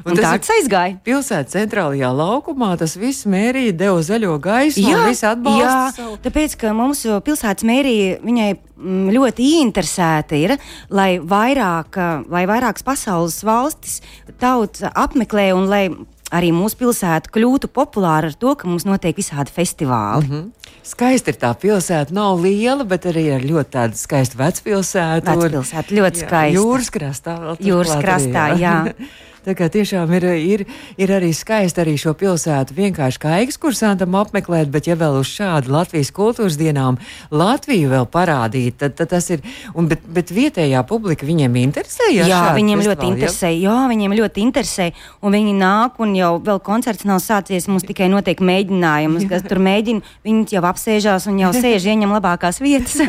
Un, 0.00 0.12
un 0.12 0.16
tas 0.16 0.26
tāds 0.26 0.50
aizgāja. 0.54 0.96
Pilsētas 1.04 1.54
centrālajā 1.56 2.10
laukumā 2.16 2.70
tas 2.80 2.96
viss 3.00 3.26
mērīja, 3.28 3.74
deva 3.76 4.00
zaļo 4.04 4.36
gaisu, 4.42 4.84
un 4.84 5.08
visi 5.08 5.26
atbalsta 5.28 5.64
jā, 5.64 5.76
savu. 5.96 6.16
tāpēc, 6.24 6.56
ka 6.60 6.72
mums 6.76 7.02
pilsētas 7.26 7.66
mērija 7.68 8.18
viņai 8.24 8.48
mm, 8.54 9.10
ļoti 9.16 9.48
ieinteresēta 9.56 10.40
ir, 10.40 10.56
lai 10.92 11.10
vairāk, 11.20 12.00
lai 12.32 12.44
vairākas 12.48 12.86
pasaules 12.86 13.40
valstis 13.46 14.00
tauta 14.40 14.92
apmeklē 15.00 15.50
un 15.56 15.68
lai 15.72 15.84
arī 16.34 16.50
mūsu 16.54 16.78
pilsēta 16.80 17.30
kļūtu 17.34 17.70
populāra 17.74 18.30
ar 18.30 18.36
to, 18.38 18.54
ka 18.58 18.68
mums 18.70 18.86
notiek 18.88 19.16
visādi 19.18 19.52
festivāli. 19.54 20.26
Mm 20.26 20.32
-hmm. 20.32 20.76
Skaisti 20.90 21.30
ir 21.30 21.36
tā 21.36 21.54
pilsēta, 21.54 22.12
nav 22.12 22.40
liela, 22.40 22.84
bet 22.84 23.04
arī 23.06 23.34
ar 23.34 23.42
ļoti 23.42 23.70
tādu 23.70 23.96
skaistu 23.96 24.38
vecpilsētu. 24.38 25.26
Vecpilsēta 25.26 25.94
ļoti 25.94 26.20
Jā, 26.20 26.26
skaista. 26.26 26.58
Jūras 26.58 26.90
krastā. 26.90 27.34
vēl 27.40 27.56
Jūras 27.60 27.88
turklāt 27.88 27.96
arī, 27.96 28.04
krastā, 28.06 28.44
jā. 28.58 28.76
Tā 29.46 29.54
kā 29.56 29.70
tiešām 29.72 30.10
ir, 30.18 30.26
ir, 30.36 30.64
ir 31.00 31.14
arī 31.16 31.30
skaisti 31.36 31.80
arī 31.80 31.96
šo 32.00 32.12
pilsētu 32.18 32.76
vienkārši 32.76 33.20
kā 33.22 33.38
ekskursantam 33.44 34.16
apmeklēt, 34.20 34.68
bet 34.72 34.90
ja 34.90 34.98
vēl 35.00 35.20
uz 35.20 35.30
šādu 35.32 35.72
Latvijas 35.72 36.12
kultūras 36.16 36.58
dienām 36.60 36.98
Latviju 37.32 37.92
vēl 37.94 38.08
parādīt, 38.12 38.76
tad, 38.82 38.96
tad 38.98 39.12
tas 39.14 39.30
ir, 39.32 39.44
un, 39.74 39.88
bet, 39.90 40.04
bet 40.04 40.32
vietējā 40.34 40.82
publika 40.88 41.26
viņiem 41.28 41.56
interesē. 41.62 42.10
Jā, 42.12 42.28
šādi 42.28 42.60
viņiem 42.60 42.84
ļoti 42.84 42.90
festivāli, 42.90 43.08
ja? 43.08 43.14
interesē. 43.14 43.50
Jā, 43.56 43.76
viņiem 43.90 44.16
ļoti 44.18 44.44
interesē. 44.44 44.88
Un 45.24 45.36
viņi 45.36 45.54
nāk, 45.58 45.98
un 46.04 46.14
jau 46.18 46.32
vēl 46.44 46.60
koncerts 46.64 47.06
nav 47.08 47.20
sācies. 47.24 47.68
Mums 47.70 47.86
tikai 47.88 48.10
notiek 48.12 48.40
mēģinājums, 48.44 49.26
kas 49.30 49.44
tur 49.46 49.60
mēģina. 49.62 50.04
Viņi 50.26 50.56
jau 50.56 50.64
apsēžās 50.70 51.28
un 51.30 51.40
jau 51.42 51.52
sēž, 51.56 51.88
ieņem 51.90 52.14
labākās 52.16 52.60
vietas. 52.62 53.00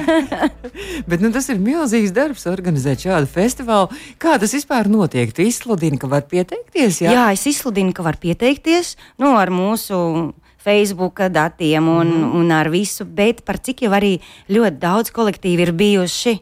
Bet 1.10 1.24
nu, 1.24 1.32
tas 1.34 1.50
ir 1.52 1.62
milzīgs 1.62 2.14
darbs 2.16 2.48
organizēt 2.50 3.06
šādu 3.08 3.30
festivālu. 3.32 3.92
Kā 4.22 4.38
tas 4.42 4.56
vispār 4.56 4.90
notiek? 4.92 5.34
Tu 5.36 5.46
izsludini, 5.50 6.00
ka 6.02 6.10
var 6.12 6.21
pieteikties. 6.30 7.02
Jā, 7.06 7.16
Jā 7.16 7.26
es 7.36 7.46
izsludinu, 7.50 7.94
ka 7.96 8.06
var 8.06 8.20
pieteikties 8.22 8.96
nu, 9.22 9.36
ar 9.38 9.54
mūsu. 9.54 10.32
Facebook 10.62 11.18
datiem 11.34 11.88
un, 11.90 12.06
mm. 12.06 12.34
un 12.38 12.52
ar 12.54 12.68
visu, 12.70 13.02
bet 13.02 13.40
par 13.42 13.58
cik 13.58 13.80
jau 13.82 13.96
arī 13.98 14.20
ļoti 14.46 14.78
daudz 14.78 15.10
kolektīvi 15.10 15.66
ir 15.66 15.72
bijuši 15.74 16.36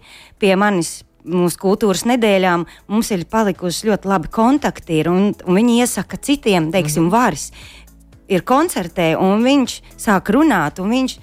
pie 0.43 0.57
manis 0.59 1.05
mūsu 1.23 1.55
kultūras 1.61 2.03
nedēļām, 2.03 2.65
mums 2.91 3.13
ir 3.15 3.23
palikuši 3.31 3.87
ļoti 3.87 4.11
labi 4.11 4.27
kontakti, 4.33 4.99
ir, 4.99 5.07
un, 5.07 5.31
un 5.31 5.59
viņi 5.61 5.77
iesaka 5.85 6.19
citiem, 6.19 6.67
teiksim, 6.73 7.07
mm. 7.07 7.13
varis 7.15 7.47
ir 8.29 8.43
koncertē, 8.43 9.13
un 9.15 9.43
viņš 9.45 9.79
sāk 9.95 10.33
runāt, 10.35 10.83
un 10.83 10.91
viņš 10.93 11.17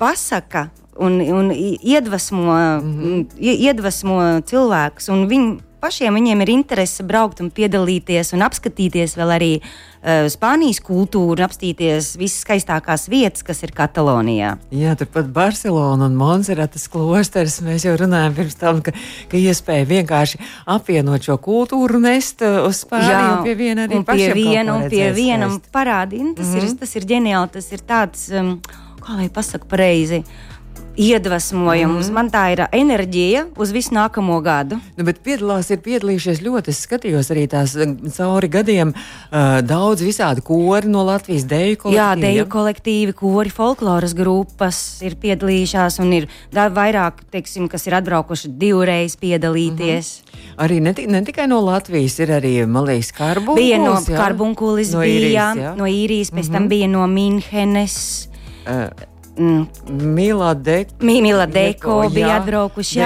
pasaka 0.00 0.68
un, 1.00 1.20
un 1.20 1.50
iedvesmo, 1.54 2.44
mm 2.52 2.92
-hmm. 3.00 3.26
iedvesmo 3.38 4.20
cilvēkus. 4.44 5.08
Viņi 5.08 5.58
pašiem 5.80 6.14
viņiem 6.16 6.44
ir 6.44 6.52
interese 6.52 7.04
braukt 7.06 7.40
un 7.42 7.50
piedalīties 7.54 8.34
un 8.36 8.44
apskatīties 8.46 9.16
vēl 9.18 9.32
arī 9.34 9.50
uh, 9.60 10.26
Spānijas 10.32 10.82
kultūru, 10.84 11.40
apstīties 11.44 12.12
visas 12.20 12.44
skaistākās 12.44 13.08
vietas, 13.12 13.44
kas 13.46 13.62
ir 13.66 13.72
Katalonijā. 13.76 14.56
Jā, 14.74 14.96
turpat 15.00 15.30
Barcelona 15.34 16.08
un 16.10 16.18
Monserratas 16.20 16.86
klosters. 16.92 17.60
Mēs 17.64 17.86
jau 17.88 17.96
runājam 18.00 18.36
pirms 18.36 18.58
tam, 18.60 18.82
ka, 18.84 18.94
ka 19.30 19.40
iespēja 19.40 19.88
vienkārši 19.90 20.42
apvienot 20.76 21.26
šo 21.26 21.38
kultūru 21.42 22.00
un 22.00 22.08
nest 22.10 22.44
uh, 22.46 22.62
uz 22.68 22.84
Spāniju 22.84 23.16
Jā, 23.16 23.24
pie 23.46 23.56
viena 23.58 23.88
arī 23.88 24.04
pie 24.06 24.30
viena 24.36 24.76
un 24.76 24.86
pie 24.92 25.08
vienam 25.16 25.58
parādīt. 25.72 26.22
Nu, 26.30 26.36
tas, 26.36 26.46
mm 26.46 26.52
-hmm. 26.52 26.62
ir, 26.62 26.70
mhm. 26.70 26.78
tas 26.84 26.96
ir 26.96 27.10
ģeniāli, 27.14 27.50
tas 27.56 27.72
ir 27.72 27.80
tāds, 27.88 28.30
um, 28.32 28.56
kā 29.00 29.16
lai 29.16 29.28
pasaka 29.28 29.64
pareizi. 29.68 30.24
Uh, 30.24 30.50
iedvesmojums. 30.98 32.08
Mm. 32.08 32.14
Man 32.14 32.30
tā 32.32 32.44
ir 32.54 32.62
enerģija 32.66 33.46
uz 33.60 33.72
visu 33.74 33.94
nākamo 33.94 34.38
gadu. 34.44 34.80
Nu, 34.96 35.04
bet 35.06 35.20
piedalās, 35.24 35.70
ir 35.70 35.82
piedalījušies 35.84 36.42
ļoti. 36.44 36.72
Es 36.72 36.82
skatījos 36.86 37.30
arī 37.34 37.46
tās 37.50 37.76
cauri 38.16 38.50
gadiem 38.52 38.92
uh, 38.94 39.60
daudz 39.66 40.04
visādi 40.04 40.44
kori 40.46 40.90
no 40.90 41.04
Latvijas 41.06 41.46
deju 41.50 41.78
kolektīviem. 41.84 41.98
Jā, 41.98 42.08
deju 42.20 42.46
kolektīvi, 42.52 43.14
kori, 43.16 43.52
folkloras 43.54 44.14
grupas 44.18 44.80
ir 45.06 45.16
piedalījušās 45.20 46.00
un 46.04 46.14
ir 46.18 46.28
vairāk, 46.52 47.24
teiksim, 47.32 47.68
kas 47.70 47.86
ir 47.88 47.98
atbraukuši 48.00 48.52
divreiz 48.60 49.16
piedalīties. 49.20 50.12
Mm 50.20 50.26
-hmm. 50.26 50.56
Arī 50.64 50.80
ne, 50.80 50.94
ne 51.08 51.22
tikai 51.24 51.46
no 51.48 51.60
Latvijas, 51.64 52.18
ir 52.18 52.28
arī, 52.28 52.66
man 52.66 52.84
liekas, 52.84 53.12
karbunkulis. 53.12 53.64
Bija 53.64 53.78
no 53.78 53.96
karbunkulis, 54.06 54.92
no 54.92 55.00
īrijas, 55.00 55.54
bija, 55.54 55.70
jā? 55.70 55.76
no 55.76 55.84
īrijas, 55.84 56.30
pēc 56.32 56.34
mm 56.34 56.48
-hmm. 56.48 56.52
tam 56.52 56.62
mhm. 56.62 56.68
bija 56.68 56.88
no 56.88 57.06
Minhenes. 57.06 58.28
Uh, 58.66 58.70
Mm. 58.70 59.09
Mīlā 59.40 60.54
Deko, 60.60 61.00
Mīlā 61.06 61.46
Deko 61.50 61.98
bija 62.12 62.36
atbraukuši, 62.40 63.00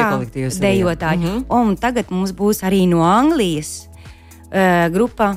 dejotāji. 0.60 1.18
Mm 1.18 1.24
-hmm. 1.24 1.44
Un 1.48 1.76
tagad 1.76 2.10
mums 2.10 2.32
būs 2.32 2.62
arī 2.66 2.88
no 2.88 3.02
Anglijas 3.02 3.88
uh, 4.50 4.92
grupa 4.92 5.36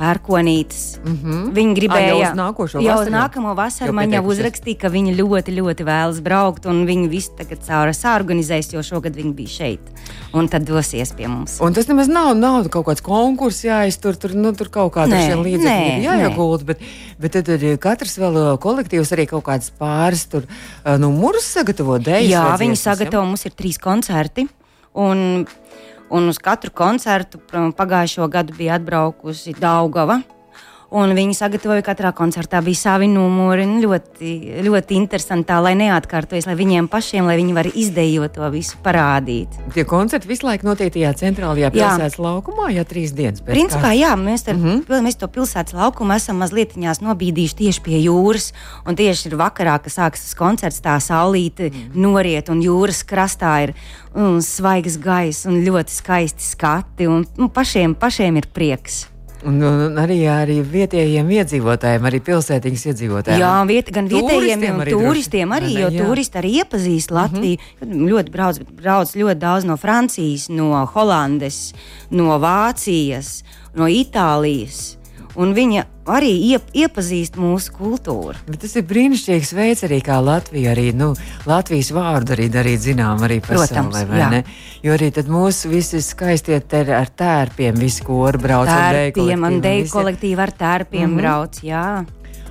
pērkonītes. 0.00 0.84
Mm 1.04 1.16
-hmm. 1.16 1.50
Viņi 1.56 1.76
gribēja 1.76 2.08
jau 2.12 2.20
uz 2.20 2.38
nākošo 2.38 2.82
jau 2.84 2.96
uz 3.02 3.10
nākamo 3.12 3.54
vasaru. 3.56 3.92
Man 3.96 4.12
jau 4.14 4.22
uzrakstīja, 4.32 4.78
ka 4.84 4.88
viņi 4.92 5.14
ļoti, 5.18 5.54
ļoti 5.58 5.86
vēlas 5.88 6.20
braukt, 6.24 6.66
un 6.70 6.84
viņi 6.88 7.08
visi 7.12 7.34
tagad 7.38 7.60
cauri 7.66 7.92
sāorganizēs, 7.96 8.72
jo 8.74 8.82
šogad 8.82 9.16
viņi 9.16 9.32
bija 9.36 9.48
šeit. 9.48 9.92
Un 10.32 10.48
tad 10.48 10.64
dosies 10.68 11.12
pie 11.16 11.28
mums. 11.28 11.58
Un 11.60 11.76
tas 11.76 11.88
nemaz 11.90 12.08
nav, 12.08 12.32
nav 12.36 12.68
kaut 12.68 12.86
kāds 12.86 13.04
konkurss, 13.04 13.64
jāiztur, 13.64 14.16
tur, 14.16 14.34
nu, 14.34 14.52
tur 14.52 14.68
kaut 14.68 14.94
kāda 14.94 15.20
līdzekļa 15.36 15.98
jāiegulda, 16.04 16.64
bet, 16.64 16.86
bet 17.18 17.32
tad 17.32 17.48
ir 17.48 17.76
katrs 17.78 18.16
vēl 18.18 18.56
kolektīvs 18.62 19.12
arī 19.12 19.26
kaut 19.26 19.44
kāds 19.44 19.72
pāris 19.78 20.24
tur 20.30 20.46
numurus 20.98 21.50
sagatavo 21.56 21.98
dēļ. 21.98 22.30
Jā, 22.30 22.46
viņi 22.60 22.76
sagatavo, 22.76 23.26
mums 23.26 23.44
ir 23.44 23.52
trīs 23.58 23.78
koncerti. 23.78 24.48
Un 24.98 25.46
Un 26.10 26.26
uz 26.26 26.38
katru 26.42 26.72
koncertu 26.74 27.38
pagājušo 27.78 28.26
gadu 28.28 28.54
bija 28.58 28.74
atbraukusi 28.80 29.54
Daugava. 29.60 30.20
Un 30.90 31.12
viņi 31.14 31.36
sagatavoja 31.38 31.84
katrā 31.86 32.10
koncertā, 32.18 32.58
bija 32.66 32.74
savi 32.74 33.06
numuri. 33.06 33.62
Nu, 33.70 33.78
ļoti, 33.84 34.30
ļoti 34.66 34.96
interesanti, 34.98 35.54
lai 35.62 35.76
neatkārtojas, 35.78 36.48
lai 36.50 36.56
viņiem 36.58 36.88
pašiem, 36.90 37.28
lai 37.30 37.36
viņi 37.38 37.54
varētu 37.54 37.78
izdejot 37.78 38.34
to 38.34 38.48
visu 38.50 38.78
parādīt. 38.82 39.54
Tie 39.70 39.84
koncerti 39.86 40.26
visu 40.26 40.48
laiku 40.48 40.66
notiek 40.66 40.90
tajā 40.90 41.12
centrālajā 41.20 41.70
pilsētas 41.76 42.18
jā. 42.18 42.24
laukumā, 42.24 42.72
ja 42.74 42.82
trīs 42.82 43.14
dienas 43.14 43.38
pēc 43.38 43.52
tam. 43.52 43.54
Principā, 43.54 43.92
jā, 43.94 44.16
mēs, 44.18 44.42
ar, 44.50 44.58
mm 44.58 44.66
-hmm. 44.66 45.06
mēs 45.06 45.20
to 45.20 45.28
pilsētas 45.28 45.76
laukumu 45.78 46.16
esam 46.16 46.42
mazliet 46.42 46.74
nobīdījuši 46.74 47.56
tieši 47.62 47.80
pie 47.86 48.02
jūras. 48.02 48.50
Un 48.84 48.96
tieši 48.96 49.28
ir 49.28 49.38
vakarā, 49.38 49.78
kad 49.78 49.92
sākas 49.92 50.26
tas 50.26 50.34
koncerts, 50.34 50.82
tā 50.82 50.98
saulīte 50.98 51.70
mm 51.70 51.74
-hmm. 51.74 51.94
noriet 51.94 52.48
un 52.48 52.60
jūras 52.62 53.04
krastā 53.06 53.62
ir 53.62 53.74
un 54.14 54.42
svaigs 54.42 54.98
gaiss 54.98 55.46
un 55.46 55.62
ļoti 55.62 55.90
skaisti 55.90 56.42
skati. 56.42 57.06
Un, 57.06 57.26
un 57.38 57.48
pašiem, 57.48 57.94
pašiem 57.94 58.36
ir 58.36 58.46
prieks. 58.52 59.06
Un, 59.48 59.56
un 59.64 59.96
arī, 60.00 60.18
arī 60.28 60.58
vietējiem 60.60 61.30
iedzīvotājiem, 61.38 62.06
arī 62.10 62.20
pilsētiņas 62.26 62.84
iedzīvotājiem. 62.92 63.40
Jā, 63.40 63.54
viet, 63.68 63.88
gan 63.94 64.10
vietējiem, 64.10 64.66
gan 64.66 64.84
arī 64.84 64.92
turistiem 64.92 65.56
arī, 65.56 65.72
jo 65.80 65.88
jā. 65.88 66.04
turisti 66.04 66.40
arī 66.42 66.52
iepazīst 66.60 67.14
Latviju. 67.14 67.56
Mm 67.56 67.88
-hmm. 67.88 68.12
Ļoti 68.12 68.30
brauc, 68.36 68.60
brauc 68.82 69.16
ļoti 69.16 69.38
daudz 69.40 69.64
no 69.64 69.76
Francijas, 69.76 70.48
no 70.48 70.84
Holandes, 70.94 71.72
no 72.10 72.38
Vācijas, 72.38 73.42
no 73.74 73.88
Itālijas 73.88 74.99
un 75.40 75.54
viņa 75.56 75.84
arī 76.10 76.30
iep, 76.52 76.68
iepazīst 76.76 77.38
mūsu 77.40 77.72
kultūru. 77.76 78.36
Bet 78.48 78.60
tas 78.64 78.76
ir 78.78 78.86
brīnišķīgs 78.90 79.52
veids 79.56 79.84
arī 79.86 80.00
kā 80.04 80.18
Latvija, 80.24 80.74
arī 80.74 80.90
nu, 80.96 81.12
Latvijas 81.48 81.92
vārdu 81.96 82.34
arī 82.36 82.50
darīt 82.52 82.84
zinām 82.84 83.22
arī 83.26 83.40
pasaulē, 83.44 84.04
vai 84.10 84.22
jā. 84.22 84.30
ne? 84.34 84.44
Jo 84.84 84.94
arī 84.96 85.10
tad 85.14 85.30
mūsu 85.30 85.72
visi 85.72 86.02
skaistie 86.04 86.60
ter 86.60 86.92
ar 86.96 87.10
tērpiem, 87.10 87.76
visi 87.80 88.04
kori 88.06 88.40
brauc 88.42 88.70
ar 88.70 88.96
deju 88.96 89.12
kolektīvu. 89.18 89.42
Man 89.44 89.60
deju 89.64 89.92
kolektīvu 89.92 90.46
ar 90.46 90.56
tērpiem 90.62 91.06
mm 91.06 91.12
-hmm. 91.12 91.20
brauc, 91.22 91.62
jā. 91.64 91.84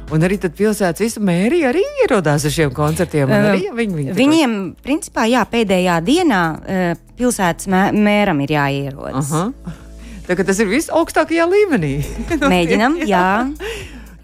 Un 0.10 0.26
arī 0.26 0.40
pilsētas 0.42 1.04
visa 1.04 1.22
mērija 1.22 1.70
arī 1.70 1.84
ierodās 2.04 2.46
ar 2.46 2.52
šiem 2.52 2.72
koncertiem. 2.74 3.30
Arī, 3.30 3.70
viņi, 3.74 3.96
viņi 3.96 4.16
viņiem, 4.18 4.56
principā, 4.82 5.28
jā, 5.30 5.44
pēdējā 5.46 6.00
dienā 6.02 6.42
pilsētas 7.18 7.68
mē, 7.68 7.84
mēram 7.94 8.42
ir 8.42 8.56
jāierodas. 8.58 9.30
Tagad 9.30 9.89
tas 10.38 10.60
ir 10.62 10.70
viss 10.70 10.92
augstākajā 10.94 11.48
līmenī. 11.50 11.94
Mēģinam, 12.54 13.00
jā. 13.10 13.30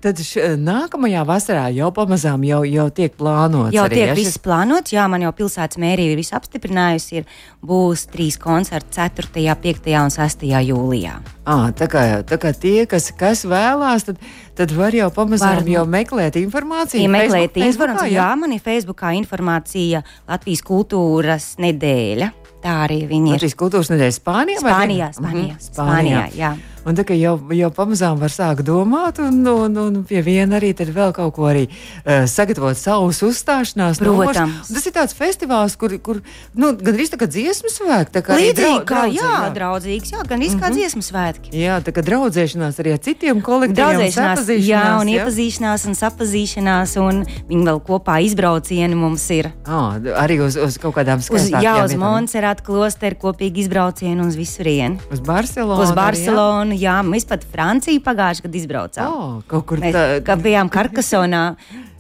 Tad 0.06 0.20
š, 0.22 0.52
nākamajā 0.62 1.24
vasarā 1.26 1.64
jau 1.74 1.88
pamazām 1.90 2.44
jau, 2.46 2.60
jau 2.70 2.84
tiek 2.94 3.16
plānots. 3.18 3.74
Jau 3.74 3.88
arī, 3.88 3.98
tiek 3.98 4.12
ja, 4.12 4.18
viss 4.20 4.36
šis... 4.36 4.44
plānots, 4.46 4.94
jā, 4.94 5.08
man 5.10 5.26
jau 5.26 5.32
pilsētas 5.34 5.80
mērija 5.82 6.14
ir 6.14 6.20
viss 6.20 6.36
apstiprinājusi. 6.38 7.24
Ir, 7.24 7.40
būs 7.66 8.06
trīs 8.14 8.38
koncerti 8.38 9.00
4., 9.00 9.32
5. 9.66 9.90
un 10.04 10.14
6. 10.14 10.46
jūlijā. 10.68 11.16
À, 11.42 11.58
tā, 11.74 11.90
kā, 11.90 12.06
tā 12.30 12.38
kā 12.38 12.54
tie, 12.54 12.86
kas, 12.92 13.10
kas 13.18 13.42
vēlās, 13.50 14.06
tad, 14.06 14.22
tad 14.54 14.78
var 14.78 14.94
jau 14.94 15.10
pamazām 15.16 15.64
var, 15.64 15.74
jau 15.74 15.88
meklēt 15.90 16.38
informāciju. 16.44 17.02
Ja 17.02 17.10
meklēt 17.18 17.58
informāciju, 17.58 18.14
jā. 18.14 18.22
jā, 18.22 18.32
man 18.46 18.54
ir 18.54 18.62
Facebookā 18.62 19.18
informācija 19.18 20.06
Latvijas 20.30 20.62
kultūras 20.70 21.56
nedēļa. 21.66 22.30
Tā 22.66 22.80
arī 22.88 23.04
viņi 23.10 23.30
ir. 23.30 23.38
Latvijas 23.38 23.58
kultūras 23.60 23.92
nedēļa 23.94 24.16
Spānijā? 24.16 24.62
Spānijā, 24.64 25.10
Spānijā, 25.14 25.52
mm 25.52 25.52
-hmm. 25.52 25.68
Spānijā, 25.68 26.24
Spānijā, 26.26 26.26
jā. 26.34 26.56
Un 26.86 26.98
tā 26.98 27.06
kā 27.08 27.16
jau, 27.18 27.36
jau 27.58 27.70
pamazām 27.74 28.20
var 28.22 28.30
sākt 28.30 28.66
domāt, 28.68 29.18
un, 29.24 29.40
un, 29.50 29.78
un 29.82 30.02
pie 30.06 30.22
viena 30.26 30.60
arī 30.60 30.74
vēl 30.76 31.14
kaut 31.16 31.34
ko 31.34 31.48
arī 31.50 31.66
uh, 31.66 32.26
sagatavot 32.30 32.78
savus 32.78 33.24
uzstāšanās. 33.26 34.02
Protams. 34.04 34.70
Tas 34.70 34.86
ir 34.86 34.94
tāds 34.94 35.16
festivāls, 35.18 35.74
kur, 35.82 35.96
kur 36.06 36.22
nu, 36.54 36.74
gandrīz 36.78 37.10
tā 37.14 37.18
kā 37.22 37.28
dziesmu 37.32 37.72
svētki. 37.74 38.14
Tā 38.14 38.22
kā 38.26 38.38
Līdzīgi 38.38 38.84
kā, 38.86 39.06
jā, 39.10 39.26
jā, 39.26 39.50
draudzīgs, 39.56 40.14
jā, 40.14 40.22
gandrīz 40.30 40.54
mm 40.54 40.60
-hmm. 40.60 40.68
kā 40.68 40.78
dziesmu 40.78 41.02
svētki. 41.06 41.54
Jā, 41.58 41.80
tā 41.82 41.94
kā 41.96 42.04
draudzēšanās 42.06 42.78
arī 42.84 42.94
ar 42.94 43.02
citiem 43.08 43.42
kolektīviem. 43.42 44.12
Draudzēšanās, 44.14 44.54
jā, 44.62 44.84
un 45.02 45.10
jā? 45.10 45.26
iepazīšanās 45.26 45.88
un 45.90 45.98
sapazīšanās, 45.98 46.96
un 47.02 47.26
viņi 47.50 47.64
vēl 47.70 47.82
kopā 47.90 48.20
izbraucieni 48.26 48.96
mums 48.96 49.26
ir. 49.34 49.52
Ah, 49.66 49.98
arī 50.22 50.40
uz, 50.46 50.58
uz 50.58 50.78
kaut 50.78 50.96
kādām 51.00 51.24
skaistākām. 51.26 51.66
Jā, 51.66 51.76
uz 51.86 51.96
Monserratu 51.98 52.64
klosteru 52.70 53.16
kopīgi 53.16 53.66
izbraucienu 53.66 54.28
uz 54.28 54.38
visurienu. 54.38 55.00
Uz 55.12 55.20
Barcelonu. 55.20 55.82
Uz 55.82 55.92
Barcelonu 55.98 56.75
jā, 56.78 57.00
mēs 57.08 57.28
pat 57.30 57.48
Franciju 57.52 58.04
pagājušajā 58.06 58.48
gadā 58.48 58.62
izbraucām. 58.62 59.12
Oh, 59.12 59.42
kaut 59.50 59.68
kur 59.70 59.84
mēs, 59.84 59.96
tā. 60.26 60.40
Bijām 60.40 60.72
Karkasonā. 60.74 61.50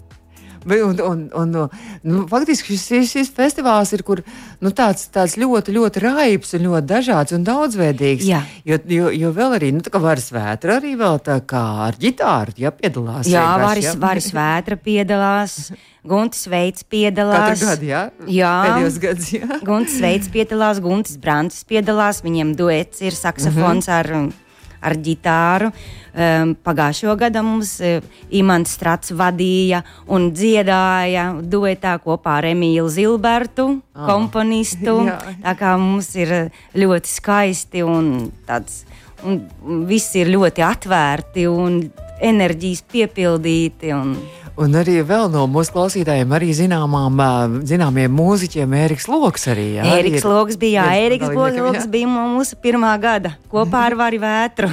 Un, 0.66 1.00
un, 1.00 1.30
un, 1.34 1.70
nu, 2.02 2.24
faktiski 2.26 2.74
šis, 2.74 3.12
šis 3.12 3.28
festivāls 3.38 3.92
ir 3.94 4.02
kur, 4.02 4.24
nu, 4.66 4.72
tāds, 4.74 5.04
tāds 5.14 5.36
ļoti, 5.38 5.76
ļoti 5.76 6.02
raibs 6.02 6.56
un 6.58 6.64
ļoti 6.66 6.90
dažāds 6.90 7.36
un 7.38 7.44
daudzveidīgs. 7.46 8.26
Jā. 8.26 8.40
Jo, 8.66 8.80
jo, 8.90 9.12
jo 9.14 9.30
vēl 9.36 9.60
arī 9.60 9.70
nu, 9.76 9.84
varas 10.02 10.32
vētra 10.34 10.80
arī 10.80 10.96
vēl 10.98 11.22
tā 11.22 11.38
kā 11.46 11.62
ar 11.86 12.00
ģitāru 12.02 12.58
ja, 12.58 12.72
piedalās. 12.74 13.30
Jā, 13.30 13.44
varas, 13.62 13.92
ja? 13.92 13.94
varas 14.02 14.32
vētra 14.34 14.80
piedalās. 14.82 15.60
Guntis 16.06 16.48
Veits 16.50 16.86
piedalās. 16.86 17.62
Gadu, 17.62 17.86
jā? 17.90 18.02
Jā. 18.30 18.56
Pēdējos 18.66 18.98
gadus, 19.06 19.30
jā. 19.38 19.60
Guntis 19.66 20.00
Veits 20.02 20.34
piedalās, 20.34 20.82
Guntis 20.82 21.22
Brantis 21.22 21.62
piedalās, 21.66 22.24
viņiem 22.26 22.58
duets 22.58 23.06
ir 23.06 23.14
saksofons 23.14 23.86
mm 23.86 23.94
-hmm. 23.94 24.34
ar 24.34 24.45
ar 24.86 24.96
ģitāru. 25.02 25.72
Um, 26.16 26.54
pagājušo 26.64 27.16
gadu 27.20 27.42
mums 27.44 27.74
uh, 27.84 28.04
Imants 28.40 28.78
Strats 28.78 29.12
vadīja 29.12 29.82
un 30.16 30.30
dziedāja 30.32 31.26
duetā 31.44 31.98
kopā 32.04 32.38
ar 32.40 32.48
Emīlu 32.54 32.88
Zilbertu, 32.92 33.68
oh. 33.82 34.06
komponistu. 34.08 35.02
Tā 35.46 35.56
kā 35.60 35.76
mums 35.82 36.14
ir 36.16 36.36
ļoti 36.78 37.12
skaisti 37.18 37.84
un 37.84 38.30
tāds. 38.48 38.86
Un 39.26 39.42
viss 39.90 40.14
ir 40.20 40.30
ļoti 40.30 40.62
atvērti 40.62 41.48
un 41.50 41.80
enerģijas 42.24 42.84
piepildīti. 42.92 43.92
Un... 43.96 44.16
Un 44.56 44.76
arī 44.80 45.02
vēl 45.04 45.28
no 45.34 45.44
mūsu 45.52 45.74
klausītājiem, 45.76 46.32
arī 46.38 46.54
zināmām, 46.56 47.20
zināmiem 47.68 48.14
mūziķiem, 48.16 48.76
Eriks 48.86 49.10
Loks. 49.12 49.50
Arī, 49.52 49.66
jā, 49.76 49.88
Eriks 49.98 50.22
ir, 50.24 50.30
Loks 50.32 50.60
bija, 50.62 50.86
jā, 50.88 51.08
Eriks 51.10 51.34
Loks 51.36 51.90
bija 51.92 52.08
mūsu 52.08 52.56
pirmā 52.64 52.94
gada 53.02 53.34
kopā 53.52 53.84
ar 53.90 53.98
Vari 54.00 54.22
Vētru. 54.24 54.72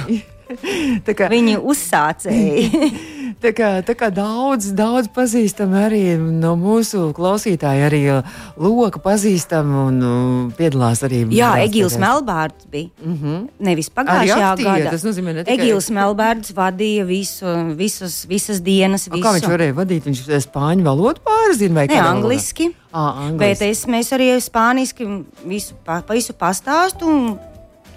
kā, 1.19 1.27
Viņi 1.33 1.59
uzsācēji. 1.59 2.93
Tā 3.43 3.51
kā, 3.51 3.69
tā 3.83 3.91
kā 3.99 4.07
daudz, 4.07 4.69
daudz 4.71 5.09
pazīstam 5.11 5.73
arī 5.75 6.15
no 6.15 6.53
mūsu 6.55 7.09
klausītāja, 7.17 7.89
arī 7.89 7.99
loka 8.55 9.01
pazīstam 9.03 9.73
un 9.81 9.97
uh, 9.99 10.53
piedalās 10.55 11.01
arī. 11.03 11.25
Jā, 11.35 11.49
Egīls 11.65 11.97
Melbārds 11.99 12.63
bija. 12.71 12.87
Mm 13.03 13.17
-hmm. 13.19 13.41
Nevis 13.59 13.89
pagājušajā 13.89 14.53
gadā. 14.61 14.89
tas 14.91 15.03
nozīmē 15.03 15.33
ne 15.35 15.43
tikai- 15.43 15.57
Egīls 15.59 15.89
Melbārds 15.91 16.53
vadīja 16.55 17.05
visu, 17.05 17.45
visus, 17.75 18.25
visas 18.29 18.61
dienas. 18.61 19.07
A, 19.07 19.11
Visu. 19.15 19.27
Kā 19.27 19.33
viņš 19.35 19.49
varēja 19.51 19.73
vadīt? 19.75 20.03
Viņš 20.07 20.23
spāņu 20.47 20.83
valodu 20.83 21.19
pārzina 21.27 21.73
vai 21.73 21.87
Ne, 21.87 21.93
kādā 21.95 22.03
valodā? 22.03 22.15
angliski. 22.15 22.67
Bet 22.93 23.59
angliski. 23.59 23.69
es, 23.69 23.85
mēs 23.85 24.11
arī 24.15 24.39
spāniski 24.39 25.23
visu, 25.45 25.73
pa 25.85 26.01
visu 26.09 26.33
pastāstu. 26.33 27.03
un 27.03 27.37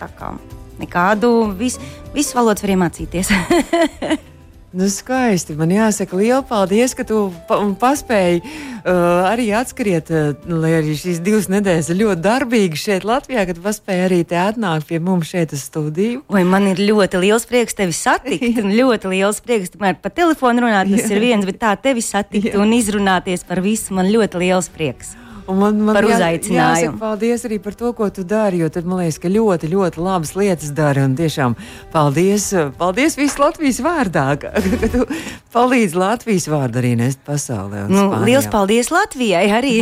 Tā 0.01 0.09
kā 0.19 0.35
nekādu, 0.79 1.57
vis, 1.57 1.79
visu 2.15 2.35
valodu 2.37 2.61
var 2.63 2.71
iemācīties. 2.77 3.31
Nu, 4.75 4.89
skaisti. 4.91 5.55
Man 5.57 5.71
jāsaka, 5.71 6.17
liela 6.19 6.43
paldies, 6.45 6.93
ka 6.99 7.05
tu 7.07 7.29
pa 7.49 7.61
paspēji 7.81 8.41
uh, 8.43 9.29
arī 9.31 9.47
atskriet, 9.55 10.11
uh, 10.11 10.49
lai 10.51 10.73
arī 10.81 10.97
šīs 10.99 11.21
divas 11.25 11.47
nedēļas 11.53 11.93
ir 11.93 12.01
ļoti 12.01 12.25
darbīgi 12.25 12.81
šeit 12.83 13.07
Latvijā, 13.07 13.47
kad 13.49 13.61
paspēji 13.63 14.07
arī 14.09 14.21
te 14.27 14.39
atnākt 14.43 14.89
pie 14.91 14.99
mums 15.03 15.31
šeit 15.31 15.55
uz 15.57 15.63
studiju. 15.69 16.25
Vai 16.33 16.43
man 16.49 16.67
ir 16.73 16.83
ļoti 16.83 17.23
liels 17.23 17.47
prieks 17.49 17.79
tevi 17.79 17.95
satikt, 17.97 18.59
ļoti 18.81 19.13
liels 19.15 19.39
prieks 19.45 19.73
tomēr 19.77 20.01
pa 20.03 20.11
telefonu 20.11 20.67
runāt, 20.67 20.91
tas 20.93 21.15
ir 21.15 21.23
viens, 21.23 21.47
bet 21.47 21.63
tā 21.63 21.77
tevi 21.79 22.05
satikt 22.05 22.59
un 22.59 22.75
izrunāties 22.77 23.47
par 23.47 23.63
visu, 23.65 23.95
man 23.97 24.11
ļoti 24.11 24.45
liels 24.45 24.73
prieks. 24.75 25.15
Man, 25.47 25.79
man 25.87 25.95
Par 25.95 26.03
jā- 26.05 26.17
uzaicinājumu. 26.17 26.97
Jāsaka, 26.97 26.99
paldies 26.99 27.45
arī 27.47 27.59
par 27.63 27.75
to, 27.79 27.93
ko 27.95 28.09
tu 28.11 28.25
dari, 28.27 28.59
jo 28.59 28.69
tad 28.69 28.85
man 28.85 28.99
liekas, 29.05 29.19
ka 29.23 29.29
ļoti, 29.31 29.69
ļoti 29.71 30.03
labas 30.03 30.33
lietas 30.35 30.73
dari. 30.75 31.05
Un 31.07 31.15
tiešām 31.15 31.55
paldies, 31.93 32.49
paldies 32.79 33.15
visu 33.17 33.39
Latvijas 33.45 33.79
vārdā, 33.85 34.25
ka, 34.43 34.51
ka 34.83 34.89
tu 34.91 35.07
palīdzi 35.55 35.95
Latvijas 35.97 36.49
vārdu 36.51 36.81
arī 36.83 36.97
nest 36.99 37.23
pasaulē. 37.27 37.87
Nu, 37.89 38.09
liels 38.27 38.49
paldies 38.51 38.91
Latvijai 38.91 39.47
arī! 39.55 39.75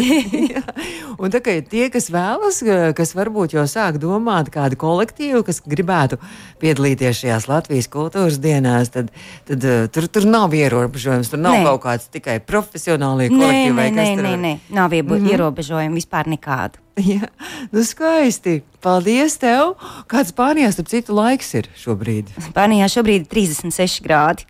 Un 1.23 1.31
tā 1.31 1.39
kā 1.41 1.53
tie, 1.63 1.87
kas 1.95 2.09
vēlas, 2.11 2.59
kas 2.99 3.13
varbūt 3.15 3.55
jau 3.55 3.63
sāk 3.71 4.01
domāt 4.03 4.49
kādu 4.53 4.75
kolektīvu, 4.81 5.45
kas 5.47 5.61
gribētu 5.63 6.19
piedalīties 6.61 7.21
šajās 7.23 7.47
Latvijas 7.49 7.87
kultūras 7.93 8.41
dienās, 8.43 8.91
tad, 8.91 9.13
tad 9.47 9.63
uh, 9.65 9.85
tur, 9.95 10.09
tur 10.11 10.27
nav 10.27 10.53
ierobežojums. 10.59 11.31
Tur 11.31 11.39
nav 11.41 11.55
Nē. 11.61 11.63
kaut 11.69 11.85
kāds 11.87 12.11
tikai 12.13 12.41
profesionāli 12.43 13.31
Nē, 13.31 13.39
kolektīvi. 13.39 13.77
nē, 13.79 13.87
nē, 13.95 14.07
nē, 14.19 14.27
var- 14.27 14.43
nē. 14.45 14.53
nav 14.75 14.91
iebu- 14.99 15.21
ierobežojumu 15.55 15.95
vispār 15.95 16.27
nekādu. 16.29 16.83
Jā, 16.99 17.29
nu 17.73 17.85
skaisti. 17.85 18.63
Paldies 18.83 19.39
tev. 19.39 19.77
Kāds 20.11 20.35
Spānijā, 20.35 20.73
starp 20.73 20.91
citu, 20.91 21.15
laiks 21.15 21.55
ir 21.55 21.71
šobrīd? 21.79 22.35
Spānijā 22.51 22.89
šobrīd 22.91 23.25
ir 23.25 23.31
36 23.31 24.03
grādi. 24.05 24.47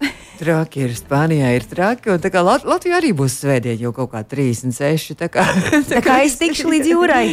Traki 0.40 0.86
ir, 0.86 0.94
Spānijā 0.96 1.52
ir 1.52 1.66
traki, 1.68 2.14
un 2.14 2.20
tā 2.22 2.30
kā 2.32 2.40
Lat 2.40 2.64
Latvijā 2.64 2.96
arī 2.96 3.12
būs 3.12 3.36
svētdien 3.42 3.76
jau 3.82 3.92
kaut 3.92 4.14
kā 4.14 4.22
36. 4.24 5.12
Tā 5.20 5.28
kā, 5.28 5.44
Tā 5.92 6.00
kā 6.00 6.22
es 6.24 6.38
tikšu 6.40 6.70
līdz 6.72 6.92
jūrai. 6.94 7.26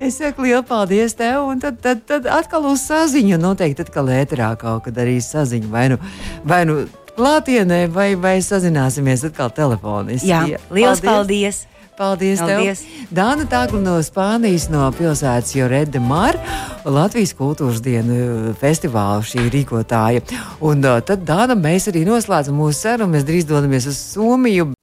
Es 0.00 0.16
saku 0.16 0.48
lielu 0.48 0.64
paldies 0.66 1.14
tev, 1.16 1.44
un 1.52 1.60
tad, 1.60 1.76
tad, 1.84 2.00
tad 2.08 2.26
atkal 2.32 2.64
uz 2.72 2.82
saziņu. 2.88 3.36
Noteikti 3.40 3.84
atkal 3.84 4.08
ēterā 4.16 4.54
kaut 4.60 4.88
kad 4.88 5.04
arī 5.04 5.20
saziņu. 5.22 5.68
Vai 5.72 5.90
nu, 5.92 6.00
vai 6.48 6.64
nu 6.68 6.80
klātienē, 7.16 7.86
vai, 7.92 8.10
vai 8.20 8.36
sazināsimies 8.44 9.24
atkal 9.30 9.50
telefoniski. 9.54 10.28
Jā, 10.30 10.60
liels 10.70 11.02
paldies! 11.04 11.64
Paldies, 11.96 12.42
Paldies. 12.44 12.82
tev! 12.84 13.08
Dāna 13.16 13.46
Tāgla 13.48 13.78
no 13.80 13.94
Spānijas, 14.04 14.66
no 14.68 14.84
pilsētas 14.92 15.54
Jorede 15.56 16.00
Mar, 16.02 16.36
Latvijas 16.84 17.32
kultūras 17.38 17.80
dienu 17.80 18.52
festivāla 18.60 19.24
šī 19.24 19.46
rīkotāja. 19.54 20.20
Un 20.60 20.84
uh, 20.84 21.00
tad, 21.00 21.24
Dāna, 21.24 21.56
mēs 21.56 21.88
arī 21.88 22.04
noslēdzam 22.04 22.60
mūsu 22.60 22.82
sarunu. 22.82 23.14
Mēs 23.16 23.24
drīz 23.24 23.48
dodamies 23.48 23.88
uz 23.88 24.02
Somiju. 24.12 24.74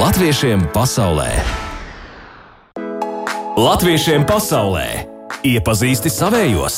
Latviešiem 0.00 0.70
pasaulē! 0.72 1.28
Latviešiem 3.60 4.24
pasaulē! 4.24 5.09
Iepazīsti 5.40 6.10
savējos! 6.12 6.74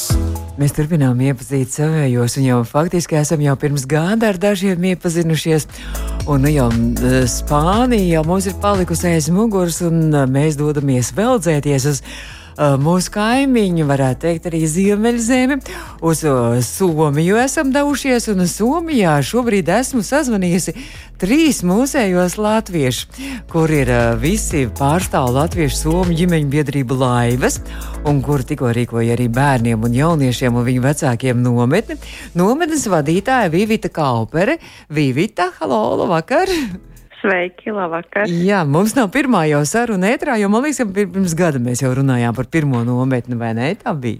Mēs 0.54 0.75
turpinām 0.76 1.19
iepazīt 1.26 1.73
savējos, 1.75 2.37
un 2.38 2.45
jau 2.47 2.59
faktiski 2.69 3.17
esam 3.19 3.41
jau 3.43 3.56
pirms 3.58 3.89
gada 3.91 4.28
ar 4.30 4.39
dažiem 4.39 4.84
iepazinušies. 4.93 5.67
Un 6.30 6.47
nu 6.47 6.52
jau 6.52 6.69
Spānija 7.26 8.21
jau 8.21 8.23
mums 8.28 8.47
ir 8.47 8.54
palikusi 8.63 9.08
aiz 9.10 9.26
muguras, 9.34 9.80
un 9.82 10.15
mēs 10.30 10.60
dodamies 10.60 11.10
veldzēties 11.17 11.89
uz 11.91 12.04
uh, 12.04 12.42
mūsu 12.58 13.12
kaimiņu, 13.15 13.86
varētu 13.88 14.26
teikt, 14.26 14.49
arī 14.50 14.62
Ziemeļzemi. 14.69 15.58
Uz 16.04 16.23
uh, 16.28 16.58
Somiju 16.65 17.38
esam 17.41 17.73
devušies, 17.75 18.28
un 18.32 18.45
Somijā 18.50 19.17
šobrīd 19.25 19.71
esmu 19.73 20.02
sazvanījusi 20.06 20.75
trīs 21.23 21.62
mūsējos 21.67 22.36
latviešus, 22.41 23.23
kur 23.52 23.73
ir 23.73 23.91
uh, 23.93 24.04
visi 24.21 24.67
pārstāv 24.78 25.32
latviešu 25.36 25.80
somu 25.84 26.17
ģimeņu 26.19 26.52
biedrību 26.52 27.00
laivas, 27.02 27.60
un 28.08 28.23
kur 28.25 28.45
tikko 28.47 28.73
rīkoja 28.75 29.17
arī 29.17 29.28
bērniem 29.32 29.88
un 29.88 29.99
jauniešiem 29.99 30.56
un 30.56 30.69
viņu 30.69 30.86
vecākiem 30.86 31.43
nometni. 31.43 31.99
Nometnes 32.38 32.88
vadītāja 32.91 33.52
Vivita 33.52 33.93
Kaupere. 33.93 34.58
Vivita, 34.93 35.52
halo, 35.60 35.84
labvakar! 36.02 36.50
Sveiki, 37.23 37.71
labvakar. 37.71 38.26
Jā, 38.26 38.65
mums 38.67 38.97
nav 38.99 39.08
pirmā 39.15 39.45
jau 39.47 39.61
saruna 39.69 40.11
ētrā, 40.11 40.35
jo 40.43 40.49
man 40.50 40.65
liekas, 40.65 40.82
ka 40.82 40.87
pir- 40.97 41.11
pirms 41.15 41.35
gada 41.39 41.61
mēs 41.63 41.82
jau 41.85 41.93
runājām 41.95 42.35
par 42.35 42.49
pirmo 42.50 42.80
nometni, 42.87 43.39
vai 43.39 43.52
ne? 43.54 43.69
Tā 43.78 43.93
bija. 43.95 44.19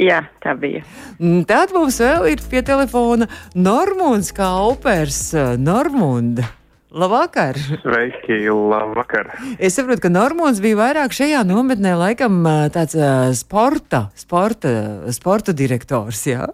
Jā, 0.00 0.22
tā 0.42 0.54
bija. 0.58 0.80
Mm, 1.20 1.44
Tad 1.46 1.70
mums 1.76 1.98
vēl 2.00 2.30
ir 2.32 2.40
pie 2.50 2.62
telefona 2.64 3.28
Normūns 3.54 4.32
Kaupers. 4.34 5.20
Normunda. 5.60 6.48
Labvakar! 6.90 7.54
Sveiki, 7.84 8.40
labvakar. 8.50 9.28
Es 9.62 9.76
saprotu, 9.78 10.02
ka 10.02 10.10
Normons 10.10 10.58
bija 10.64 10.74
vairāk 10.80 11.12
šajā 11.14 11.44
nometnē, 11.46 11.92
laikam 12.00 12.40
tāds 12.74 12.96
sporta, 13.38 14.08
sporta, 14.18 14.72
sporta 15.14 15.54
direktors. 15.54 16.24
Jā? 16.26 16.48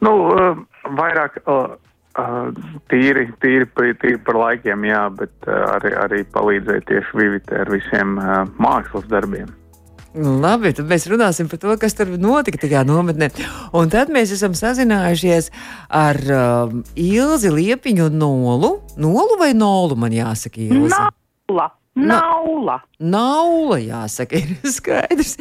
Nu, 0.00 0.14
uh, 0.32 0.62
vairāk 0.96 1.42
uh, 2.18 2.50
tīri, 2.90 3.28
tīri, 3.42 3.68
par- 3.74 3.94
tīri 4.02 4.18
par 4.26 4.38
laikiem, 4.40 4.84
jā, 4.88 5.06
bet 5.20 5.32
uh, 5.46 5.76
arī, 5.76 5.94
arī 6.06 6.20
palīdzēja 6.34 6.86
tieši 6.90 7.18
Vivite 7.20 7.62
ar 7.62 7.70
visiem 7.72 8.18
uh, 8.18 8.44
mākslas 8.58 9.06
darbiem. 9.10 9.50
Labi, 10.10 10.72
tad 10.74 10.88
mēs 10.90 11.04
runāsim 11.06 11.46
par 11.46 11.60
to, 11.62 11.74
kas 11.78 11.94
tur 11.94 12.08
notika 12.18 12.58
tajā 12.58 12.80
nometnē. 12.82 13.28
Un 13.78 13.92
tad 13.92 14.10
mēs 14.10 14.32
esam 14.34 14.56
sazinājušies 14.58 15.52
ar 15.94 16.18
um, 16.34 16.80
Ilzi 16.98 17.52
Liepiņu 17.54 18.08
Nolu. 18.10 18.72
Nolu 18.98 19.38
vai 19.38 19.52
Nolu 19.54 19.94
man 19.94 20.10
jāsaka, 20.10 20.58
Ilzi? 20.66 20.90
Naula. 20.90 21.68
Naula. 21.98 22.76
Naula, 23.02 23.76
jāsaka, 23.82 24.38
ir 24.38 24.56
skaidrs. 24.76 25.34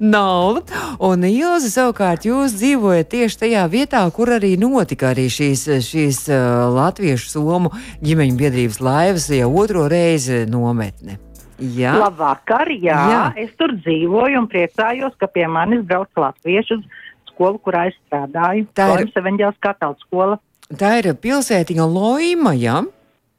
Naula. 0.00 0.62
Un 1.02 1.24
Ilzi, 1.26 1.70
savukārt, 1.72 2.24
jūs 2.28 2.54
dzīvojat 2.60 3.10
tieši 3.12 3.40
tajā 3.42 3.64
vietā, 3.72 4.04
kur 4.14 4.30
arī 4.36 4.54
notika 4.60 5.10
arī 5.12 5.26
šīs, 5.32 5.66
šīs 5.84 6.20
uh, 6.30 6.68
latviešu 6.76 7.30
somu 7.34 7.72
ģimeņu 8.06 8.38
biedrības 8.38 8.80
laivas 8.86 9.28
jau 9.34 9.50
otro 9.60 9.88
reizi 9.90 10.44
nometne. 10.48 11.18
Jā, 11.58 11.94
Labvakar, 11.96 12.68
jā. 12.68 12.96
Jā. 13.10 13.20
Es 13.40 13.54
tur 13.56 13.72
dzīvoju 13.80 14.42
un 14.42 14.46
priecājos, 14.52 15.14
ka 15.16 15.26
pie 15.32 15.46
manis 15.48 15.82
brauc 15.88 16.10
latviešu 16.20 16.76
uz 16.82 16.84
skolu, 17.32 17.58
kurā 17.64 17.86
es 17.90 17.96
strādāju. 18.06 18.66
Tā 18.76 18.90
ir- 19.00 19.08
evaņģēlas 19.16 19.56
katoļu 19.64 19.96
skola. 20.06 20.36
tā 20.76 20.98
ir 21.00 21.14
pilsētiņa 21.14 21.86
Loima, 21.88 22.52
jā. 22.52 22.82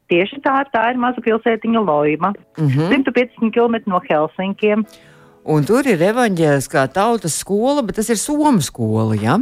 Tieši 0.08 0.40
tā, 0.40 0.62
tā 0.72 0.86
ir 0.92 1.00
maza 1.00 1.20
pilsētiņa 1.24 1.84
Loima. 1.84 2.32
Uh 2.56 2.64
-huh. 2.64 2.88
150 2.92 3.52
km 3.52 3.76
no 3.86 4.00
Helsinkiem. 4.08 4.84
Un 5.44 5.64
tur 5.64 5.86
ir 5.86 6.02
evanģēliskā 6.02 6.88
tautas 6.92 7.38
skola, 7.38 7.82
bet 7.82 7.96
tas 7.96 8.08
ir 8.08 8.16
Somu 8.16 8.60
skola, 8.60 9.14
jā. 9.14 9.38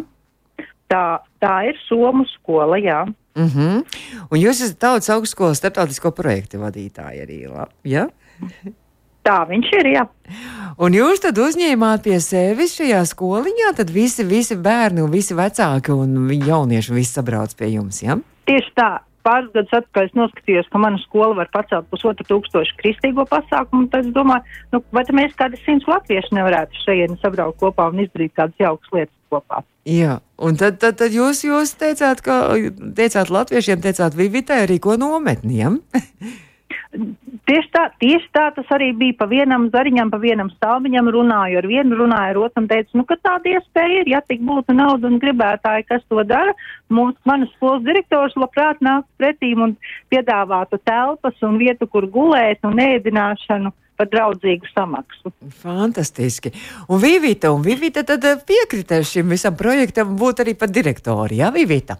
Tā, 0.89 1.19
tā 1.43 1.55
ir 1.69 1.79
Somu 1.89 2.25
skola, 2.25 2.77
jā. 2.79 3.07
Uh 3.37 3.45
-huh. 3.45 3.85
Un 4.31 4.39
jūs 4.39 4.63
esat 4.63 4.79
tautas 4.79 5.11
augstskolas 5.11 5.59
starptautisko 5.59 6.11
projektu 6.11 6.59
vadītāji 6.59 7.23
arī, 7.23 7.49
labi, 7.49 7.73
jā? 7.85 8.07
Tā 9.27 9.43
viņš 9.49 9.73
ir, 9.81 9.87
jā. 9.87 10.07
Un 10.79 10.93
jūs 10.93 11.21
tad 11.21 11.39
uzņēmāt 11.39 12.03
pie 12.03 12.21
sevis 12.21 12.77
šajā 12.79 13.03
skoliņā, 13.05 13.73
tad 13.77 13.91
visi, 13.91 14.25
visi 14.25 14.57
bērni 14.57 15.11
visi 15.11 15.35
vecāki 15.35 15.91
un 15.91 16.31
jaunieši 16.31 16.95
visi 16.95 17.13
sabrauc 17.13 17.55
pie 17.55 17.67
jums, 17.67 18.03
jā? 18.03 18.21
Tieši 18.47 18.73
tā. 18.77 18.99
Pāris 19.27 19.51
gadus 19.55 19.75
atpakaļ 19.75 20.13
noskatījos, 20.15 20.69
ka 20.71 20.79
mana 20.79 21.01
skola 21.03 21.41
var 21.41 21.51
pacelt 21.55 21.89
pusotru 21.91 22.27
tūkstošu 22.29 22.77
kristīgo 22.79 23.27
pasākumu. 23.27 23.89
Tad 23.91 24.07
es 24.07 24.15
domāju, 24.15 24.47
nu, 24.75 24.83
vai 24.95 25.03
mēs 25.19 25.35
kādi 25.39 25.59
simts 25.65 25.89
latvieši 25.91 26.37
nevarētu 26.39 26.85
šeit 26.85 27.17
sabraukt 27.23 27.59
kopā 27.63 27.89
un 27.91 28.05
izdarīt 28.07 28.37
kādas 28.39 28.63
jaukas 28.63 28.95
lietas 28.95 29.15
kopā. 29.35 29.65
Jā, 29.87 30.21
un 30.43 30.59
tad, 30.59 30.79
tad, 30.83 30.97
tad 31.03 31.15
jūs, 31.15 31.43
jūs 31.47 31.75
teicāt, 31.79 32.23
ka 32.23 32.55
teicāt 32.99 33.31
latviešiem, 33.35 33.83
teicāt 33.83 34.19
Vivitai 34.19 34.63
arī 34.65 34.79
ko 34.83 34.99
nometniem. 35.01 35.83
Tieši 37.47 37.71
tā, 37.75 37.85
tieši 38.01 38.29
tā 38.35 38.47
tas 38.57 38.71
arī 38.75 38.91
bija 38.97 39.17
pa 39.21 39.29
vienam 39.31 39.69
zariņam, 39.73 40.11
pa 40.11 40.19
vienam 40.23 40.51
stāviņam 40.55 41.11
runāju 41.15 41.61
ar 41.61 41.69
vienu, 41.71 41.99
runāju 42.01 42.35
ar 42.35 42.41
otru 42.47 42.65
un 42.65 42.69
teicu, 42.71 42.99
nu, 43.01 43.07
ka 43.09 43.19
tāda 43.23 43.53
iespēja 43.53 44.03
ir, 44.03 44.13
ja 44.17 44.23
tik 44.27 44.43
būtu 44.47 44.75
nauda 44.77 45.11
un 45.11 45.21
gribētāji, 45.23 45.87
kas 45.91 46.05
to 46.11 46.25
dara. 46.27 46.55
Mums, 46.89 47.19
manas 47.29 47.51
skolas 47.57 47.85
direktors 47.87 48.37
labprāt 48.39 48.83
nāk 48.85 49.07
pretīm 49.21 49.65
un 49.69 49.75
piedāvātu 50.13 50.81
telpas 50.85 51.43
un 51.47 51.59
vietu, 51.63 51.89
kur 51.91 52.09
gulēt 52.11 52.67
un 52.67 52.81
ēdināšanu 52.83 53.75
par 53.97 54.11
draudzīgu 54.13 54.69
samaksu. 54.75 55.33
Fantastiski. 55.63 56.53
Un 56.93 57.01
Vivita, 57.01 57.53
un 57.55 57.65
Vivita 57.65 58.05
tad 58.07 58.27
piekrita 58.49 59.01
šim 59.07 59.33
visam 59.33 59.57
projektam 59.57 60.17
būt 60.21 60.45
arī 60.45 60.57
par 60.59 60.73
direktoru, 60.73 61.39
jā, 61.41 61.51
Vivita? 61.55 61.97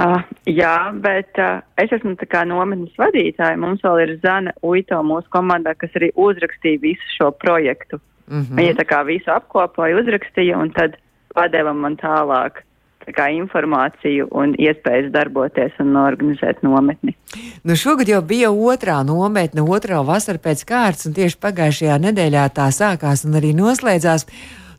Uh, 0.00 0.22
jā, 0.48 0.76
bet 0.96 1.36
uh, 1.36 1.60
es 1.80 1.90
esmu 1.92 2.14
tā 2.16 2.24
kā 2.30 2.46
nometnes 2.48 2.94
vadītāja. 2.96 3.58
Mums 3.60 3.82
vēl 3.84 4.00
ir 4.06 4.14
Zana 4.22 4.54
Uito 4.64 4.96
mūsu 5.04 5.28
komandā, 5.34 5.74
kas 5.76 5.92
arī 5.98 6.08
uzrakstīja 6.16 6.80
visu 6.80 7.12
šo 7.18 7.30
projektu. 7.36 8.00
Mm 8.30 8.40
-hmm. 8.40 8.56
Viņa 8.56 8.74
tā 8.80 8.86
kā 8.88 9.04
visu 9.04 9.30
apkopoja, 9.30 9.98
uzrakstīja 10.00 10.56
un 10.56 10.70
tad 10.70 10.96
padeva 11.34 11.72
man 11.72 11.96
tālāk 11.96 12.62
tā 13.06 13.14
kā 13.16 13.28
informāciju 13.34 14.28
un 14.30 14.54
iespējas 14.54 15.10
darboties 15.12 15.72
un 15.82 15.96
organizēt 15.96 16.62
nometni. 16.62 17.16
Nu 17.64 17.76
šogad 17.76 18.08
jau 18.08 18.22
bija 18.22 18.50
otrā 18.50 19.00
nometne, 19.06 19.60
otrā 19.60 20.00
vasara 20.06 20.38
pēc 20.38 20.64
kārtas, 20.68 21.06
un 21.06 21.16
tieši 21.16 21.38
pagājušajā 21.42 21.98
nedēļā 22.06 22.48
tā 22.56 22.70
sākās 22.70 23.24
un 23.24 23.38
arī 23.40 23.52
noslēdzās. 23.56 24.26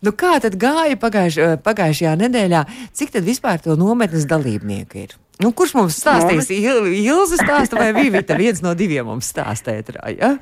Nu, 0.02 0.14
kā 0.18 0.40
tad 0.42 0.56
gāja 0.58 0.98
pagājuš, 0.98 1.38
eh, 1.38 1.58
pagājušajā 1.62 2.16
nedēļā? 2.24 2.62
Cik 2.98 3.14
tad 3.14 3.28
vispār 3.28 3.62
to 3.62 3.76
nometnes 3.78 4.26
dalībnieku 4.26 4.98
ir? 4.98 5.14
Nu, 5.42 5.52
kurš 5.54 5.76
mums 5.78 6.00
stāstīs? 6.02 6.50
Il, 6.54 6.90
Ilza 6.90 7.38
stāsta 7.38 7.78
vai 7.78 7.94
Vivita? 7.94 8.38
Viens 8.38 8.62
no 8.66 8.74
diviem 8.78 9.06
mums 9.06 9.30
stāstēja. 9.30 9.98
Ja? 10.18 10.38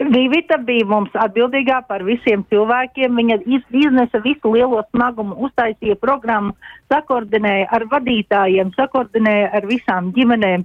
Vivita 0.00 0.56
bija 0.58 0.86
mums 0.88 1.12
atbildīgā 1.14 1.82
par 1.88 2.02
visiem 2.04 2.44
cilvēkiem. 2.50 3.14
Viņa 3.20 3.38
iznesa 3.46 4.20
visu 4.24 4.52
lielo 4.52 4.82
smagumu, 4.90 5.36
uztaisīja 5.48 5.96
programmu, 6.00 6.56
sakoordinēja 6.92 7.68
ar 7.76 7.86
vadītājiem, 7.92 8.72
sakoordinēja 8.76 9.52
ar 9.54 9.68
visām 9.68 10.12
ģimenēm. 10.16 10.64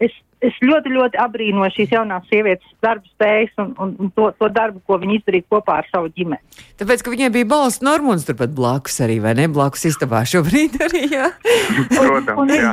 Es 0.00 0.16
es 0.44 0.56
ļoti, 0.64 0.92
ļoti 0.94 1.20
abrīnoju 1.20 1.72
šīs 1.74 1.94
jaunās 1.94 2.26
sievietes 2.30 2.68
darba 2.84 3.06
spējas 3.08 3.54
un, 3.62 3.72
un, 3.80 3.94
un 4.04 4.10
to, 4.16 4.28
to 4.38 4.48
darbu, 4.52 4.82
ko 4.86 4.98
viņi 5.02 5.18
izdarīja 5.20 5.46
kopā 5.52 5.78
ar 5.82 5.88
savu 5.90 6.10
ģimeni. 6.14 6.42
Tāpēc, 6.80 7.04
ka 7.04 7.12
viņiem 7.12 7.34
bija 7.34 7.48
balss 7.48 7.82
Normons 7.84 8.26
turpat 8.26 8.52
blakus 8.54 9.00
arī, 9.04 9.20
vai 9.22 9.34
ne? 9.38 9.46
Blakus 9.52 9.86
istabā 9.90 10.24
šobrīd 10.28 10.76
arī, 10.84 11.04
jā. 11.12 11.30
Protams, 11.94 12.40
un, 12.42 12.52
jā. 12.52 12.72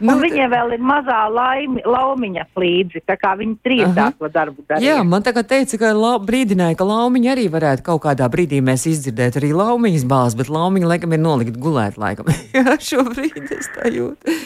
nu, 0.00 0.14
un 0.14 0.22
viņiem 0.24 0.52
vēl 0.54 0.76
ir 0.78 0.84
mazā 0.84 1.20
laimi, 1.32 1.84
laumiņa 1.84 2.46
līdzi, 2.60 3.04
tā 3.08 3.18
kā 3.20 3.34
viņi 3.40 3.56
trīs 3.66 3.94
to 4.18 4.30
darbu 4.32 4.64
darīja. 4.68 4.96
Jā, 4.96 4.98
man 5.06 5.24
tagad 5.26 5.48
teica, 5.50 5.80
ka 5.80 5.94
lau, 5.96 6.16
brīdināja, 6.24 6.78
ka 6.80 6.88
laumiņa 6.88 7.34
arī 7.34 7.48
varētu 7.52 7.86
kaut 7.86 8.04
kādā 8.06 8.28
brīdī 8.32 8.62
mēs 8.64 8.88
izdzirdēt 8.90 9.40
arī 9.40 9.52
laumiņas 9.56 10.06
balss, 10.10 10.38
bet 10.38 10.52
laumiņa 10.52 10.94
laikam 10.94 11.16
ir 11.16 11.22
nolikt 11.22 11.58
gulēt 11.60 12.00
laikam. 12.00 12.30
jā, 12.56 12.78
šobrīd 12.90 13.52
es 13.58 13.70
tā 13.76 13.92
jūtu. 13.92 14.38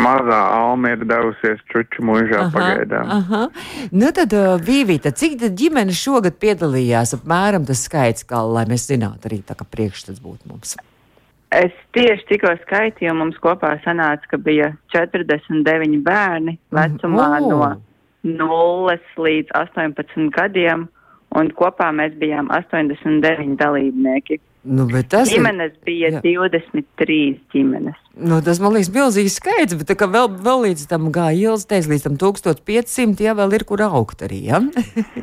Mazā 0.00 0.38
alma 0.56 0.94
ir 0.94 1.02
devusies 1.40 1.62
čuču 1.70 2.04
mūžā 2.04 2.44
aha, 2.46 2.50
pagaidām. 2.54 3.10
Aha. 3.10 3.42
Nu 3.92 4.10
tad, 4.12 4.32
Vīvīta, 4.64 5.12
cik 5.12 5.38
tad 5.40 5.56
ģimene 5.58 5.92
šogad 5.92 6.38
piedalījās 6.40 7.14
apmēram 7.16 7.66
tas 7.66 7.84
skaits, 7.84 8.24
kā 8.24 8.42
lai 8.44 8.66
mēs 8.68 8.88
zinātu 8.90 9.28
arī 9.28 9.42
tā, 9.42 9.54
ka 9.54 9.64
priekšstats 9.64 10.20
būtu 10.20 10.50
mums? 10.50 10.76
Es 11.50 11.72
tieši 11.96 12.26
tikko 12.28 12.54
skaitīju, 12.62 13.14
mums 13.14 13.38
kopā 13.42 13.74
sanāca, 13.84 14.22
ka 14.30 14.38
bija 14.38 14.70
49 14.94 16.02
bērni 16.06 16.58
vecumā 16.70 17.40
mm. 17.40 17.48
oh. 17.50 17.74
no 18.22 18.46
0 18.46 18.98
līdz 19.18 19.50
18 19.58 20.30
gadiem, 20.36 20.86
un 21.34 21.50
kopā 21.56 21.90
mēs 21.94 22.14
bijām 22.20 22.50
89 22.54 23.58
dalībnieki. 23.58 24.38
Nu, 24.60 24.84
ģimenes 24.84 25.72
ir, 25.72 25.76
bija 25.86 26.08
jā. 26.12 26.20
23 26.20 27.14
ģimenes. 27.54 27.96
Nu, 28.20 28.42
tas 28.44 28.58
man 28.60 28.74
liekas 28.74 28.90
milzīgs 28.92 29.38
skaits, 29.40 29.72
bet 29.80 29.92
vēl, 29.96 30.26
vēl 30.44 30.64
līdz 30.66 30.82
tam 30.90 31.06
gāja 31.14 31.38
ielas, 31.48 31.64
teiks, 31.70 31.88
līdz 31.88 32.04
tam 32.04 32.18
1500, 32.20 33.22
ja 33.24 33.32
vēl 33.38 33.56
ir 33.56 33.64
kur 33.64 33.80
augt 33.86 34.20
arī, 34.26 34.42
ja? 34.50 34.60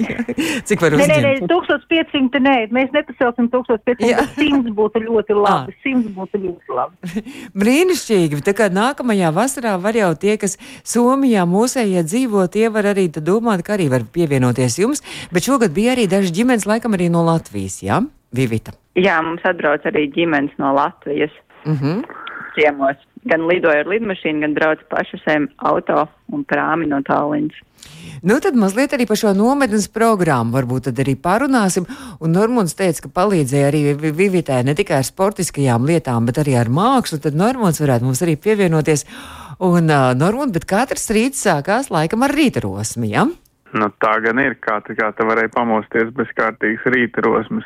Cik 0.68 0.82
var 0.82 0.98
uzņemt? 0.98 1.14
Nē, 1.14 1.36
nē, 1.44 1.50
1500, 1.52 2.42
nē, 2.48 2.56
mēs 2.74 2.90
nepacelsim 2.96 3.52
1500, 3.54 4.10
jā. 4.10 4.26
100 4.40 4.74
būtu 4.80 5.04
ļoti 5.06 5.38
labi, 5.38 5.78
100 5.86 6.16
būtu 6.18 6.42
ļoti 6.48 6.80
labi. 6.80 7.26
Brīnišķīgi, 7.62 8.42
tā 8.48 8.58
kā 8.58 8.72
nākamajā 8.74 9.30
vasarā 9.38 9.78
var 9.84 10.02
jau 10.02 10.10
tie, 10.18 10.40
kas 10.42 10.58
Somijā 10.82 11.46
mūsējie 11.46 12.08
dzīvo, 12.10 12.50
tie 12.50 12.72
var 12.74 12.90
arī 12.96 13.06
domāt, 13.14 13.62
ka 13.68 13.78
arī 13.78 13.92
var 13.94 14.10
pievienoties 14.18 14.82
jums, 14.82 15.06
bet 15.30 15.46
šogad 15.46 15.78
bija 15.78 15.94
arī 15.94 16.10
daži 16.10 16.34
ģimenes 16.42 16.66
laikam 16.66 16.98
arī 16.98 17.14
no 17.14 17.22
Latvijas, 17.28 17.84
jā? 17.86 18.02
Ja? 18.02 18.06
Vivita. 18.32 18.74
Jā, 18.98 19.20
mums 19.22 19.46
atbrauc 19.46 19.86
arī 19.86 20.08
ģimenes 20.14 20.56
no 20.62 20.74
Latvijas. 20.74 21.34
Mm 21.66 21.78
-hmm. 21.78 22.04
Ciemos. 22.58 22.98
Gan 23.30 23.48
lidoja 23.48 23.80
ar 23.84 23.88
lidmašīnu, 23.88 24.40
gan 24.42 24.54
brauc 24.54 24.80
pašasēm 24.90 25.48
auto 25.58 26.08
un 26.32 26.46
prāmi 26.46 26.88
no 26.88 27.02
tāliņas. 27.02 27.58
Nu, 28.24 28.40
tad 28.40 28.56
mazliet 28.56 28.94
arī 28.94 29.08
par 29.08 29.18
šo 29.18 29.34
nometnes 29.34 29.88
programmu 29.88 30.52
varbūt 30.58 30.82
tad 30.90 31.00
arī 31.00 31.16
parunāsim. 31.16 31.86
Un 32.20 32.32
Normons 32.32 32.74
teica, 32.74 33.02
ka 33.02 33.10
palīdzēja 33.10 33.68
arī 33.68 34.12
Vivitai 34.12 34.64
ne 34.64 34.74
tikai 34.74 34.98
ar 34.98 35.04
sportiskajām 35.04 35.86
lietām, 35.86 36.26
bet 36.26 36.38
arī 36.38 36.58
ar 36.58 36.68
mākslu. 36.68 37.20
Tad 37.20 37.36
Normons 37.36 37.82
varētu 37.82 38.04
mums 38.04 38.22
arī 38.22 38.36
pievienoties. 38.36 39.06
Un 39.60 39.90
uh, 39.90 40.14
Normons, 40.14 40.52
bet 40.52 40.66
katrs 40.66 41.10
rīts 41.10 41.46
sākās 41.46 41.90
laikam 41.90 42.24
ar 42.24 42.32
rītarosmi, 42.32 43.12
ja? 43.12 43.28
Nu, 43.76 43.90
tā 44.00 44.14
gan 44.24 44.40
ir, 44.40 44.56
kā, 44.64 44.78
kā 44.80 45.10
te 45.12 45.26
varēja 45.28 45.52
pamosties 45.52 46.14
bez 46.16 46.30
kārtīgas 46.38 46.86
rīta 46.94 47.24
rosmes. 47.26 47.66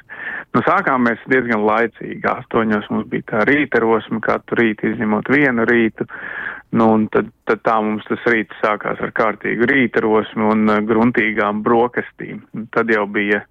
Nu, 0.56 0.64
sākām 0.66 1.06
mēs 1.06 1.22
diezgan 1.30 1.62
laicīgi. 1.68 2.24
Astoņos 2.26 2.90
mums 2.90 3.06
bija 3.12 3.28
tā 3.30 3.44
rīta 3.46 3.84
rosme, 3.84 4.18
katru 4.26 4.58
rītu 4.64 4.90
izņemot 4.90 5.30
vienu 5.30 5.68
rītu. 5.70 6.08
Nu, 6.74 6.90
un 6.96 7.06
tad, 7.14 7.30
tad 7.46 7.62
tā 7.68 7.78
mums 7.86 8.08
tas 8.10 8.26
rīts 8.34 8.58
sākās 8.64 9.02
ar 9.04 9.14
kārtīgu 9.14 9.70
rīta 9.70 10.02
rosmi 10.02 10.48
un 10.50 10.66
uh, 10.72 10.82
gruntīgām 10.90 11.62
brokastīm. 11.66 12.42
Un 12.58 12.68
tad 12.74 12.90
jau 12.90 13.06
bija, 13.06 13.44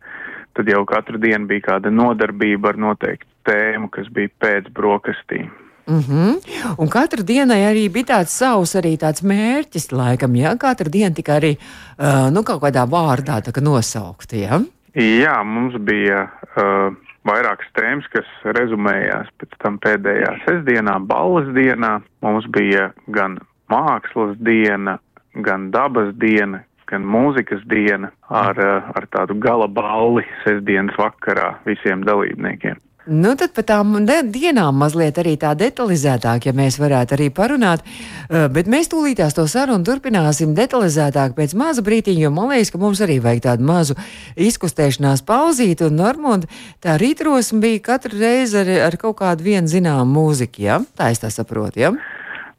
tad 0.59 0.71
jau 0.73 0.83
katru 0.91 1.23
dienu 1.23 1.47
bija 1.53 1.69
kāda 1.71 1.95
nodarbība 1.95 2.75
ar 2.75 2.83
noteiktu 2.89 3.31
tēmu, 3.47 3.93
kas 3.95 4.11
bija 4.17 4.33
pēc 4.43 4.73
brokastīm. 4.75 5.53
Mm 5.91 6.01
-hmm. 6.01 6.35
Un 6.79 6.89
katru 6.89 7.23
dienai 7.23 7.63
arī 7.67 7.93
bija 7.93 8.05
tāds 8.05 8.33
savs 8.41 8.75
arī 8.79 8.93
tāds 8.97 9.23
mērķis, 9.27 9.91
laikam, 9.93 10.37
ja 10.37 10.57
katru 10.57 10.91
dienu 10.91 11.15
tikai 11.15 11.37
arī 11.41 11.53
uh, 11.59 12.31
nu, 12.35 12.43
kaut 12.43 12.63
kādā 12.63 12.87
vārdā 12.87 13.41
tā, 13.43 13.61
nosaukta. 13.61 14.37
Ja? 14.37 14.61
Jā, 14.95 15.43
mums 15.45 15.75
bija 15.75 16.29
uh, 16.57 16.95
vairākas 17.27 17.69
tēmas, 17.75 18.07
kas 18.13 18.29
rezumējās 18.45 19.29
pēc 19.39 19.51
tam 19.63 19.79
pēdējā 19.79 20.33
sestdienā, 20.47 20.99
balvas 21.07 21.49
dienā. 21.55 22.01
Mums 22.23 22.47
bija 22.47 22.93
gan 23.07 23.39
mākslas 23.71 24.37
diena, 24.39 24.99
gan 25.35 25.71
dabas 25.71 26.15
diena, 26.15 26.63
gan 26.87 27.03
mūzikas 27.03 27.67
diena 27.67 28.11
ar, 28.29 28.59
uh, 28.59 28.91
ar 28.95 29.07
tādu 29.11 29.35
gala 29.35 29.67
balli 29.69 30.25
sestdienas 30.45 30.97
vakarā 30.99 31.55
visiem 31.67 32.07
dalībniekiem. 32.07 32.79
Nu, 33.11 33.33
tad 33.35 33.51
par 33.57 33.65
tām 33.67 33.97
dienām 34.07 34.77
mazliet 34.79 35.17
arī 35.19 35.33
tā 35.41 35.51
detalizētāk, 35.59 36.45
ja 36.47 36.53
mēs 36.55 36.77
varētu 36.79 37.17
arī 37.17 37.27
parunāt. 37.35 37.83
Uh, 37.83 38.45
bet 38.55 38.71
mēs 38.71 38.87
tūlītās 38.93 39.35
to 39.35 39.49
sarunu 39.51 39.83
turpināsim 39.83 40.53
detalizētāk 40.55 41.35
pēc 41.35 41.57
maza 41.59 41.83
brītiņa, 41.83 42.23
jo 42.23 42.31
man 42.37 42.53
liekas, 42.53 42.71
ka 42.71 42.79
mums 42.79 43.03
arī 43.03 43.19
vajag 43.25 43.43
tādu 43.49 43.67
mazu 43.67 43.99
izkustēšanās 44.39 45.25
pauzīti. 45.27 45.89
Un 45.91 45.99
Normunda 45.99 46.47
tā 46.79 46.95
rītrosme 47.03 47.59
bija 47.67 47.83
katru 47.91 48.21
reizi 48.21 48.63
ar, 48.63 48.73
ar 48.87 48.99
kaut 49.01 49.19
kādu 49.25 49.49
vienu 49.49 49.67
zināmu 49.67 50.07
mūziku, 50.15 50.63
ja? 50.69 50.79
Tā 50.95 51.11
es 51.11 51.25
tā 51.25 51.35
saprotu, 51.35 51.83
ja? 51.83 51.95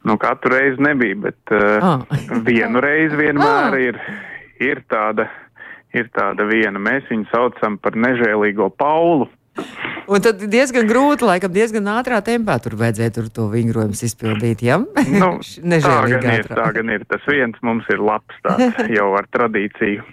Nu, 0.04 0.20
katru 0.20 0.58
reizi 0.58 0.84
nebija, 0.84 1.16
bet 1.30 1.56
uh, 1.56 1.80
ah. 1.80 2.24
vienu 2.44 2.84
reizi 2.84 3.24
vienmēr 3.24 3.72
ah. 3.72 3.84
ir, 3.88 4.04
ir 4.60 4.84
tāda. 4.92 5.32
Ir 5.92 6.08
tāda 6.16 6.46
viena, 6.48 6.80
mēs 6.80 7.04
viņu 7.12 7.26
saucam 7.28 7.74
par 7.76 7.98
nežēlīgo 8.00 8.70
Paulu. 8.80 9.26
Un 10.12 10.24
tad 10.24 10.42
diezgan 10.52 10.90
grūti, 10.90 11.24
laikam, 11.28 11.54
diezgan 11.56 11.88
ātrā 11.94 12.18
tempā 12.26 12.58
tur 12.64 12.76
vajadzēja 12.80 13.14
tur 13.16 13.30
to 13.32 13.46
vingrojumu 13.52 13.96
izpildīt. 13.96 14.64
Ja? 14.66 14.80
Nu, 14.82 15.30
tā 15.86 16.00
gan 16.12 16.28
ir, 16.34 16.50
tā 16.50 16.68
gan 16.76 16.92
ir. 16.92 17.06
Tas 17.12 17.28
viens 17.30 17.62
mums 17.66 17.88
ir 17.94 18.02
labs 18.04 18.42
tāds 18.44 18.92
jau 18.92 19.12
ar 19.20 19.30
tradīciju. 19.32 20.04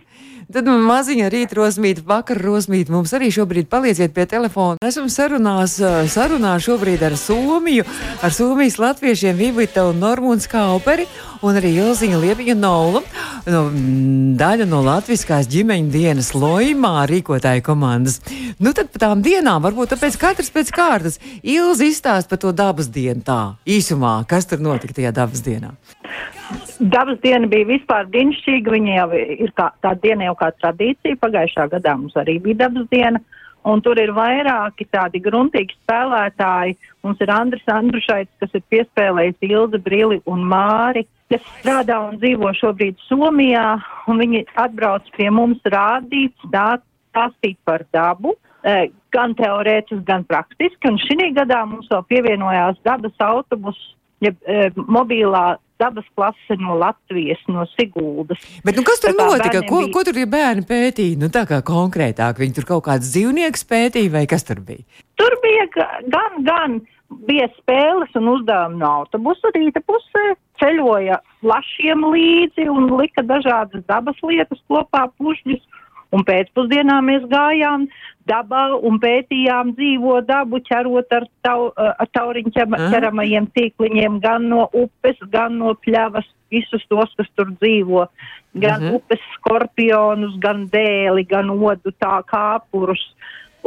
Tad 0.48 0.64
man 0.64 0.80
maziņa 0.80 1.26
rīt 1.28 1.50
rosmīta, 1.52 2.00
vakar 2.08 2.38
rosmīta. 2.40 2.88
Mums 2.94 3.10
arī 3.12 3.26
šobrīd 3.34 3.66
palieciet 3.68 4.14
pie 4.16 4.24
telefona. 4.24 4.80
Esam 4.88 5.10
sarunās, 5.12 5.74
sarunā 6.08 6.54
šobrīd 6.64 7.04
ar 7.04 7.18
Somiju, 7.20 7.84
ar 8.24 8.32
Somijas 8.32 8.78
latviešiem 8.80 9.36
Vivita 9.36 9.84
un 9.90 10.00
Normūns 10.00 10.48
Kauperi 10.48 11.04
un 11.44 11.58
arī 11.60 11.74
Ilziņa 11.82 12.20
Liepiņa 12.22 12.56
Noula. 12.62 13.02
No, 13.44 13.66
daļa 14.40 14.64
no 14.70 14.80
latviskās 14.86 15.50
ģimeņu 15.52 15.92
dienas 15.92 16.32
lojumā 16.32 17.04
rīkotāju 17.12 17.66
komandas. 17.68 18.16
Nu 18.56 18.72
tad 18.72 18.88
par 18.94 19.04
tām 19.04 19.24
dienām 19.24 19.60
varbūt 19.68 19.92
tāpēc 19.92 20.16
katrs 20.16 20.48
pēc 20.54 20.72
kārtas 20.72 21.20
Ilzi 21.42 21.92
izstāst 21.92 22.32
par 22.32 22.40
to 22.40 22.56
dabas 22.56 22.88
dienu 22.88 23.20
tā 23.20 23.42
īsumā, 23.68 24.22
kas 24.28 24.48
tur 24.48 24.64
notika 24.64 24.96
tajā 24.96 25.12
dabas 25.12 25.44
dienā. 25.44 25.76
Dabas 26.80 27.18
diena 27.22 27.48
bija 27.50 27.68
vispār 27.68 28.06
brīnišķīga. 28.12 28.74
Viņa 28.74 28.94
jau 28.94 29.08
ir 29.46 29.52
kā, 29.56 29.70
tā 29.84 29.94
diena 30.02 30.28
jau 30.28 30.36
kā 30.38 30.52
tradīcija. 30.60 31.18
Pagājušā 31.22 31.68
gadā 31.74 31.96
mums 31.98 32.16
arī 32.18 32.38
bija 32.42 32.66
dabas 32.66 32.88
diena. 32.92 33.20
Un 33.68 33.82
tur 33.84 33.98
ir 34.00 34.14
vairāki 34.16 34.86
tādi 34.94 35.20
gruntīgi 35.20 35.74
spēlētāji. 35.82 36.76
Mums 37.04 37.20
ir 37.20 37.32
Andris 37.34 37.66
Andrušaits, 37.68 38.32
kas 38.40 38.54
ir 38.54 38.64
piespēlējis 38.72 39.48
Ilzi 39.50 39.80
Brili 39.82 40.20
un 40.30 40.44
Māri, 40.48 41.04
kas 41.28 41.44
strādā 41.58 41.98
un 42.06 42.20
dzīvo 42.22 42.54
šobrīd 42.56 43.00
Somijā. 43.08 43.66
Viņi 44.08 44.46
atbrauc 44.56 45.10
pie 45.16 45.28
mums 45.34 45.60
rādīt, 45.66 46.34
stāstīt 46.46 47.58
par 47.68 47.84
dabu. 47.92 48.36
Eh, 48.66 48.88
gan 49.14 49.36
teorētiski, 49.38 50.04
gan 50.06 50.24
praktiski. 50.26 50.90
Un 50.90 50.98
šī 50.98 51.30
gadā 51.36 51.62
mums 51.68 51.86
vēl 51.92 52.02
pievienojās 52.10 52.80
dabas 52.86 53.14
autobus, 53.22 53.78
ja, 54.24 54.32
e, 54.32 54.68
mobilā 54.76 55.58
dabas 55.78 56.06
klase 56.18 56.56
no 56.58 56.74
Latvijas, 56.78 57.40
no 57.46 57.64
Siguldas. 57.76 58.42
Bet, 58.66 58.76
nu, 58.76 58.82
kas 58.86 59.00
tur 59.02 59.14
notika? 59.14 59.62
Ko, 59.62 59.84
bija... 59.84 59.92
ko 59.94 60.02
tur 60.06 60.16
bija 60.16 60.30
bērni 60.30 60.66
pētīja? 60.66 61.18
Nu, 61.22 61.30
tā 61.34 61.44
kā 61.48 61.60
konkrētāk, 61.66 62.40
viņi 62.42 62.58
tur 62.58 62.66
kaut 62.72 62.86
kāds 62.90 63.12
dzīvnieks 63.14 63.66
pētīja 63.70 64.14
vai 64.16 64.24
kas 64.30 64.46
tur 64.48 64.62
bija? 64.66 64.82
Tur 65.18 65.38
bija 65.44 65.68
gan, 66.10 66.42
gan 66.46 66.80
bija 67.28 67.46
spēles 67.56 68.12
un 68.18 68.28
uzdevumi 68.34 68.82
no 68.82 68.90
autobusa 69.02 69.52
rīta 69.54 69.80
pusē, 69.86 70.34
ceļoja 70.60 71.20
plašiem 71.44 72.04
līdzi 72.12 72.68
un 72.72 72.90
lika 72.98 73.24
dažādas 73.26 73.86
dabas 73.88 74.18
lietas 74.26 74.60
kopā 74.70 75.06
pušļus. 75.16 75.62
Un 76.16 76.24
pēcpusdienā 76.24 77.00
mēs 77.04 77.26
gājām 77.28 77.84
dabā 78.28 78.64
un 78.84 78.96
pētījām 79.02 79.74
dzīvo 79.76 80.20
dabu, 80.28 80.60
ķerot 80.64 81.12
ar, 81.16 81.26
tau, 81.44 81.68
ar 81.76 82.08
tauriņu 82.16 82.52
ķeramajiem 82.56 83.48
tīkliņiem 83.56 84.20
gan 84.24 84.48
no 84.52 84.68
upes, 84.72 85.20
gan 85.32 85.58
no 85.60 85.74
pļavas, 85.84 86.28
visus 86.52 86.84
tos, 86.88 87.12
kas 87.18 87.28
tur 87.36 87.52
dzīvo. 87.58 88.06
Gan 88.56 88.80
uh 88.80 88.86
mhm. 88.86 88.88
-huh. 88.88 88.96
upes 88.96 89.24
skorpionus, 89.36 90.38
gan 90.40 90.66
dēli, 90.72 91.26
gan 91.28 91.50
odu 91.50 91.92
tā 92.00 92.22
kāpurus. 92.24 93.04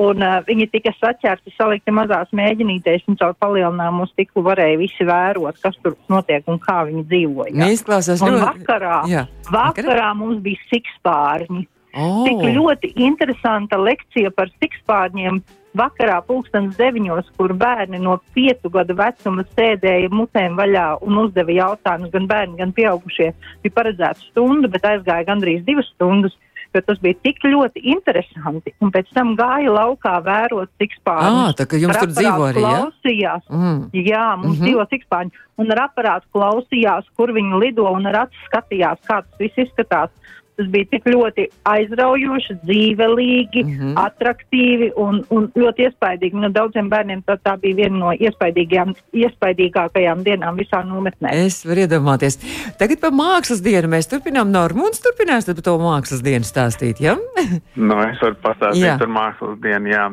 Un 0.01 0.23
uh, 0.23 0.39
viņi 0.47 0.69
tika 0.71 0.93
saķerti, 0.95 1.51
salikti 1.57 1.91
mazās 1.91 2.29
mēģinītēs, 2.31 3.03
un 3.11 3.17
caur 3.19 3.35
palielinājumu 3.43 4.07
stiklu 4.07 4.41
varēja 4.45 4.79
visi 4.79 5.05
vērot, 5.05 5.59
kas 5.61 5.75
tur 5.83 5.97
notiek 6.09 6.47
un 6.47 6.57
kā 6.63 6.77
viņi 6.87 7.03
dzīvoja. 7.11 7.67
Izklausās 7.75 8.23
ļoti. 8.23 8.41
Vakarā, 8.45 9.01
jā. 9.11 9.25
vakarā 9.51 10.13
mums 10.15 10.39
bija 10.41 10.63
sikspārņi. 10.71 11.67
Oh. 11.93 12.23
Tik 12.27 12.45
ļoti 12.55 12.93
interesanta 13.03 13.79
lekcija 13.81 14.31
par 14.35 14.51
sikspārņiem 14.61 15.41
vakarā 15.77 16.19
pulkstens 16.27 16.75
deviņos, 16.79 17.31
kur 17.37 17.53
bērni 17.57 17.99
no 18.03 18.17
piecu 18.35 18.71
gadu 18.73 18.95
vecuma 18.99 19.45
sēdēja 19.55 20.11
mutēm 20.11 20.57
vaļā 20.59 20.85
un 21.05 21.19
uzdeva 21.25 21.55
jautājumus 21.55 22.13
gan 22.13 22.29
bērni, 22.31 22.59
gan 22.59 22.71
pieaugušie. 22.75 23.31
Bija 23.63 23.77
paredzēta 23.79 24.23
stunda, 24.29 24.71
bet 24.71 24.87
aizgāja 24.87 25.27
gandrīz 25.31 25.65
divas 25.67 25.91
stundas. 25.95 26.37
Jo 26.71 26.79
tas 26.87 27.01
bija 27.03 27.17
tik 27.19 27.41
ļoti 27.43 27.81
interesanti. 27.91 28.71
Un 28.79 28.93
pēc 28.95 29.09
tam 29.11 29.33
gāja 29.35 29.73
laukā 29.75 30.13
vērot 30.23 30.69
sikspārņus. 30.79 31.39
Ah, 31.41 31.55
tā 31.59 31.65
kā 31.67 31.79
jums 31.81 31.99
tur 31.99 32.13
dzīvo 32.13 32.45
arī, 32.47 32.61
ja? 32.63 32.69
Klausījās. 32.77 33.41
Mm. 33.51 33.81
Jā, 33.91 34.27
mums 34.37 34.45
mm 34.45 34.53
-hmm. 34.53 34.61
dzīvo 34.63 34.85
sikspārņi. 34.93 35.31
Un 35.59 35.73
ar 35.75 35.81
aparātu 35.89 36.31
klausījās, 36.31 37.11
kur 37.19 37.33
viņi 37.35 37.59
lido 37.59 37.91
un 37.91 38.07
ar 38.07 38.21
acu 38.23 38.45
skatījās, 38.47 39.03
kā 39.03 39.19
tas 39.19 39.43
viss 39.43 39.59
izskatās. 39.65 40.15
Tas 40.61 40.69
bija 40.69 40.85
tik 40.91 41.07
ļoti 41.09 41.47
aizraujoši, 41.65 42.53
dzīvelīgi, 42.61 43.63
mm 43.65 43.77
-hmm. 43.77 43.93
attraktīvi 43.97 44.91
un, 45.01 45.25
un 45.33 45.49
ļoti 45.57 45.87
iespaidīgi. 45.87 46.37
Nu, 46.37 46.53
daudziem 46.53 46.85
bērniem 46.91 47.23
tā, 47.25 47.33
tā 47.41 47.57
bija 47.57 47.75
viena 47.79 47.97
no 47.97 48.11
iespaidīgākajām 48.13 50.21
dienām 50.27 50.53
visā 50.61 50.85
nometnē. 50.85 51.33
Es 51.47 51.65
varu 51.65 51.81
iedomāties. 51.87 52.37
Tagad 52.77 53.01
par 53.01 53.09
mākslas 53.09 53.57
dienu 53.65 53.89
mēs 53.89 54.05
turpinām. 54.11 54.53
Normūns 54.53 55.01
turpinās 55.01 55.49
par 55.49 55.57
to 55.65 55.73
mākslas 55.81 56.21
dienu 56.21 56.45
stāstīt, 56.45 57.01
ja? 57.01 57.17
nu, 57.89 57.97
es 58.05 58.21
varu 58.21 58.37
pastāstīt 58.45 58.85
jā. 58.85 59.01
par 59.01 59.09
mākslas 59.09 59.57
dienu, 59.65 59.89
jā. 59.95 60.05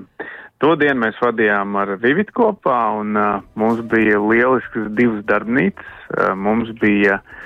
To 0.65 0.81
dienu 0.81 1.05
mēs 1.05 1.21
vadījām 1.21 1.77
ar 1.77 2.01
Vivitu 2.01 2.33
kopā, 2.41 2.97
un 3.03 3.13
uh, 3.21 3.45
mums 3.55 3.85
bija 3.93 4.17
lielisks 4.17 4.89
divas 4.97 5.21
darbnīcas. 5.29 5.93
Uh, 6.09 6.33
mums 6.35 6.73
bija 6.81 7.21
uh, 7.21 7.37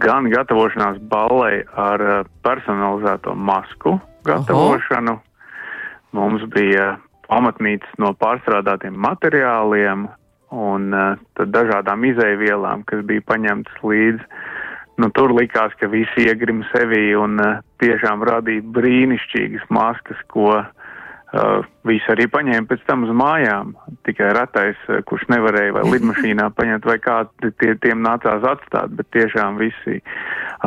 gan 0.00 0.28
gatavošanās 0.32 1.00
ballei 1.10 1.62
ar 1.78 2.00
eh, 2.00 2.24
personalizēto 2.46 3.34
masku 3.34 3.98
gatavošanu. 4.28 5.18
Aha. 5.18 5.28
Mums 6.12 6.44
bija 6.52 6.96
pamatnīcas 7.28 7.94
no 7.98 8.12
pārstrādātiem 8.20 8.98
materiāliem 9.00 10.04
un 10.52 10.90
uh, 10.92 11.14
dažādām 11.40 12.04
izēvielām, 12.04 12.82
kas 12.84 13.00
bija 13.08 13.24
paņemtas 13.24 13.78
līdzi. 13.80 14.26
Nu, 15.00 15.08
tur 15.16 15.32
likās, 15.32 15.72
ka 15.80 15.88
visi 15.88 16.26
iegrim 16.28 16.60
sevī 16.68 17.14
un 17.16 17.40
uh, 17.40 17.62
tiešām 17.80 18.20
radīja 18.28 18.66
brīnišķīgas 18.76 19.64
maskas, 19.72 20.20
ko 20.28 20.50
uh, 20.58 20.81
Uh, 21.32 21.62
visi 21.88 22.04
arī 22.12 22.26
paņēma 22.28 22.68
pēc 22.68 22.82
tam 22.84 23.06
uz 23.06 23.12
mājām. 23.16 23.70
Tikai 24.04 24.34
retais, 24.36 24.76
uh, 24.90 24.98
kurš 25.08 25.22
nevarēja 25.32 25.72
vai 25.78 25.84
lidmašīnā 25.94 26.50
paņemt, 26.52 26.84
vai 26.84 26.98
kā 27.00 27.14
tie, 27.40 27.72
tiem 27.80 28.02
nācās 28.04 28.44
atstāt, 28.50 28.92
bet 28.98 29.08
tiešām 29.16 29.56
visi 29.56 30.02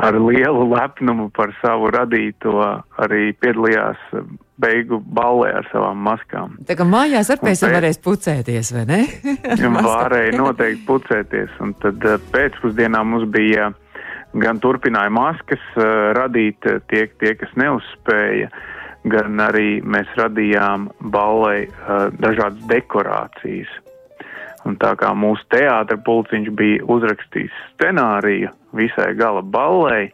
ar 0.01 0.17
lielu 0.17 0.65
lepnumu 0.71 1.30
par 1.38 1.54
savu 1.60 1.93
radīto 1.93 2.58
arī 2.97 3.36
piedalījās 3.45 4.10
uh, 4.17 4.25
beigu 4.58 5.04
ballē 5.06 5.54
ar 5.60 5.69
savām 5.69 6.01
maskām. 6.01 6.58
Tā 6.65 6.73
kā 6.80 6.89
mājās 6.89 7.30
ar 7.30 7.45
pēc 7.45 7.62
tam 7.62 7.78
varēs 7.78 8.01
pucēties, 8.01 8.73
vai 8.73 8.89
ne? 8.89 9.01
varēja 9.86 10.34
noteikti 10.34 10.88
pucēties, 10.89 11.60
un 11.62 11.78
tad 11.84 12.01
pēcpusdienā 12.34 13.06
mums 13.06 13.30
bija 13.30 13.69
gan 14.34 14.58
turpināja 14.63 15.13
maskas 15.13 15.75
radīt 16.17 16.65
tie, 16.89 17.06
tie 17.21 17.38
kas 17.38 17.54
neuzspēja. 17.54 18.49
Uh, 18.49 18.71
gan 19.11 19.41
arī 19.43 19.81
mēs 19.85 20.09
radījām 20.17 20.89
ballei 21.13 21.65
uh, 21.67 22.07
dažādas 22.21 22.63
dekorācijas. 22.69 23.71
Un 24.65 24.79
tā 24.81 24.95
kā 24.97 25.11
mūsu 25.13 25.45
teātra 25.53 25.97
pulciņš 26.01 26.49
bija 26.57 26.85
uzrakstījis 26.89 27.59
scenāriju 27.75 28.49
visai 28.75 29.11
gala 29.17 29.43
ballei, 29.45 30.09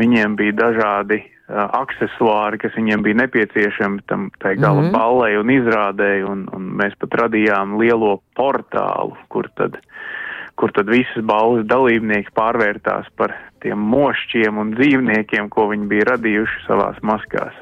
viņiem 0.00 0.38
bija 0.40 0.56
dažādi 0.62 1.20
uh, 1.20 1.68
aksesuāri, 1.82 2.62
kas 2.62 2.76
viņiem 2.78 3.04
bija 3.04 3.20
nepieciešami 3.24 4.06
tam 4.08 4.30
tai 4.40 4.56
gala 4.56 4.80
mm 4.80 4.88
-hmm. 4.88 4.96
ballei 4.96 5.36
un 5.36 5.52
izrādēji, 5.56 6.24
un, 6.24 6.48
un 6.56 6.72
mēs 6.80 6.96
pat 6.98 7.20
radījām 7.24 7.76
lielo 7.80 8.20
portālu, 8.36 9.16
kur 9.28 9.50
tad, 9.54 9.76
kur 10.56 10.72
tad 10.72 10.88
visas 10.88 11.24
balvas 11.24 11.66
dalībnieki 11.66 12.32
pārvērtās 12.34 13.12
par 13.16 13.36
tiem 13.60 13.78
mošķiem 13.78 14.58
un 14.58 14.72
dzīvniekiem, 14.78 15.48
ko 15.48 15.68
viņi 15.68 15.86
bija 15.86 16.14
radījuši 16.14 16.64
savās 16.66 16.96
maskās. 17.02 17.52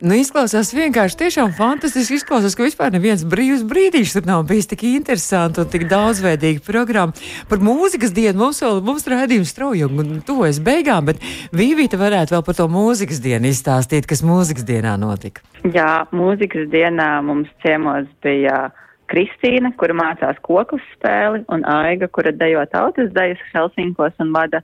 Nu, 0.00 0.14
izklausās 0.16 0.70
vienkārši 0.72 1.18
tiešām 1.20 1.50
fantastiski. 1.52 2.16
Izklausās, 2.16 2.54
ka 2.56 2.64
vispār 2.64 2.94
neviens 2.94 3.20
brīvs 3.28 3.66
brīdis 3.68 4.14
tur 4.14 4.24
nav 4.24 4.46
bijis 4.48 4.70
tik 4.70 4.86
interesants 4.88 5.60
un 5.60 5.68
tik 5.68 5.84
daudzveidīga 5.90 6.62
programma. 6.64 7.12
Par 7.50 7.60
mūzikas 7.60 8.14
dienu 8.16 8.40
mums 8.40 8.62
vēl 8.64 8.80
mums 8.86 9.04
rādījums 9.12 9.52
strauji 9.52 9.84
un 9.84 10.22
tuvojas 10.24 10.62
beigām, 10.64 11.10
bet 11.10 11.20
Vīvīta 11.52 12.00
varētu 12.00 12.32
vēl 12.32 12.46
par 12.48 12.56
to 12.56 12.68
mūzikas 12.72 13.20
dienu 13.20 13.52
izstāstīt, 13.52 14.08
kas 14.08 14.24
mūzikas 14.24 14.64
dienā 14.72 14.96
notika. 14.96 15.44
Jā, 15.68 16.06
mūzikas 16.16 16.72
dienā 16.72 17.12
mums 17.26 17.52
ciemos 17.64 18.08
bija. 18.24 18.70
Kristīna, 19.10 19.72
kura 19.74 19.90
mācās 19.98 20.36
koklas 20.46 20.84
spēli, 20.94 21.40
un 21.50 21.64
Aiga, 21.66 22.06
kura 22.06 22.30
dejo 22.30 22.62
tautas 22.70 23.08
dejas 23.10 23.40
Helsinkos 23.50 24.14
un 24.22 24.30
vada 24.30 24.62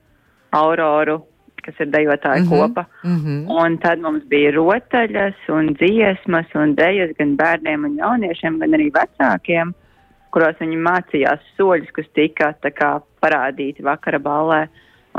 Auroru 0.55 1.25
kas 1.67 1.81
ir 1.83 1.91
dejotāja 1.93 2.43
mm 2.43 2.49
-hmm. 2.49 2.69
kopa. 2.69 2.85
Mm 3.05 3.19
-hmm. 3.19 3.65
Un 3.65 3.79
tad 3.79 3.99
mums 4.01 4.25
bija 4.29 4.53
rotaļas 4.55 5.39
un 5.49 5.75
dziesmas 5.75 6.55
un 6.55 6.75
dejas 6.75 7.11
gan 7.19 7.37
bērniem 7.37 7.85
un 7.85 7.97
jauniešiem, 7.97 8.59
gan 8.59 8.71
arī 8.79 8.89
vecākiem, 9.01 9.75
kuros 10.31 10.57
viņi 10.61 10.79
mācījās 10.89 11.43
soļus, 11.57 11.93
kas 11.93 12.09
tika 12.15 12.55
kā, 12.63 13.01
parādīti 13.23 13.83
vakara 13.83 14.19
ballē. 14.19 14.69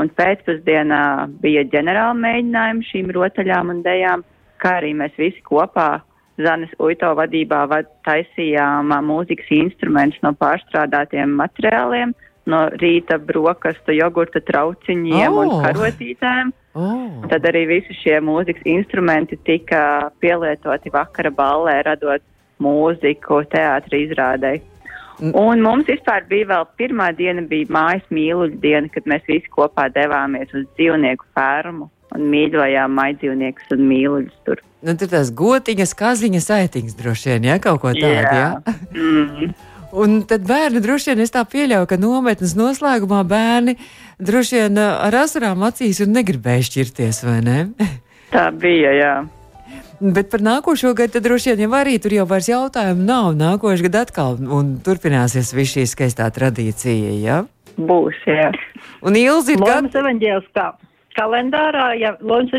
Un 0.00 0.08
pēcpusdienā 0.08 1.28
bija 1.42 1.62
ģenerāla 1.64 2.14
mēģinājumi 2.14 2.84
šīm 2.90 3.10
rotaļām 3.10 3.70
un 3.70 3.82
dejām, 3.82 4.22
kā 4.62 4.78
arī 4.78 4.94
mēs 4.94 5.12
visi 5.18 5.42
kopā 5.42 6.00
Zanes 6.38 6.70
Uito 6.78 7.14
vadībā 7.18 7.66
vad, 7.66 7.86
taisījām 8.06 8.92
mūzikas 9.10 9.50
instrumentus 9.50 10.22
no 10.22 10.30
pārstrādātiem 10.38 11.34
materiāliem 11.40 12.14
no 12.48 12.64
rīta 12.80 13.18
brokastu, 13.20 13.94
jogurta 13.96 14.42
trauciņiem 14.44 15.36
oh. 15.36 15.44
un 15.44 15.66
karotītēm. 15.66 16.54
Oh. 16.78 17.28
Tad 17.30 17.46
arī 17.50 17.64
visi 17.72 17.96
šie 17.98 18.18
mūzikas 18.24 18.66
instrumenti 18.68 19.38
tika 19.48 20.10
pielietoti 20.22 20.92
vakara 20.94 21.32
ballē, 21.34 21.80
radot 21.86 22.24
mūziku 22.62 23.42
teātri 23.52 24.06
izrādēji. 24.06 24.64
Mm. 25.18 25.32
Un 25.34 25.62
mums 25.64 25.88
vispār 25.90 26.22
bija 26.30 26.46
vēl 26.52 26.66
pirmā 26.78 27.08
diena, 27.18 27.42
bija 27.42 27.66
mājas 27.74 28.04
mīluļu 28.14 28.60
diena, 28.62 28.86
kad 28.94 29.08
mēs 29.10 29.24
visi 29.26 29.50
kopā 29.50 29.88
devāmies 29.90 30.52
uz 30.54 30.68
dzīvnieku 30.78 31.26
fermu 31.34 31.88
un 32.14 32.28
mīļojām 32.32 32.94
maidzīvniekus 32.94 33.74
un 33.74 33.82
mīluļus 33.88 34.36
tur. 34.46 34.62
Nu, 34.86 34.94
tur 34.94 35.10
tās 35.10 35.32
gotiņas, 35.34 35.96
kaziņas, 35.98 36.46
aitiņas 36.54 36.98
droši 37.00 37.32
vien, 37.32 37.48
ja 37.50 37.58
kaut 37.62 37.82
ko 37.82 37.90
tādu, 37.96 38.14
jā. 38.14 38.30
jā? 38.38 38.76
mm. 38.94 39.50
Un 39.92 40.20
tad 40.28 40.44
bērni 40.44 40.82
droši 40.84 41.14
vien 41.14 41.22
es 41.24 41.32
tā 41.32 41.44
pieļauju, 41.48 41.88
ka 41.88 41.96
nometnes 42.00 42.52
noslēgumā 42.58 43.22
bērni 43.28 43.78
droši 44.20 44.58
vien 44.58 44.76
uh, 44.76 44.98
ar 45.06 45.16
asarām 45.22 45.64
acīs 45.64 46.02
un 46.04 46.12
negribēja 46.12 46.66
šķirties, 46.68 47.22
vai 47.24 47.40
ne? 47.46 47.58
Tā 48.34 48.50
bija, 48.52 48.92
jā. 48.92 49.14
Bet 49.98 50.28
par 50.30 50.44
nākošo 50.44 50.92
gadu 50.94 51.16
tad 51.16 51.24
droši 51.24 51.54
vien 51.54 51.64
jau 51.64 51.72
arī 51.74 51.96
tur 52.02 52.12
jau 52.14 52.26
vairs 52.28 52.50
jautājumu 52.50 53.06
nav. 53.08 53.32
Nākošais 53.38 53.82
gads 53.88 54.04
atkal 54.04 54.36
un 54.38 54.76
turpināsies 54.84 55.54
viss 55.56 55.74
šī 55.74 55.86
skaistā 55.90 56.28
tradīcija, 56.36 57.16
ja? 57.18 57.40
Būs, 57.78 58.20
jā. 58.28 58.52
Un 59.02 59.16
Ilzi 59.18 59.56
ir 59.56 59.64
Lomas 59.64 59.88
gatavi. 59.88 60.04
evaņģēliskā 60.04 60.66
kalendārā, 61.18 61.88
ja 61.98 62.14
Lomas 62.20 62.52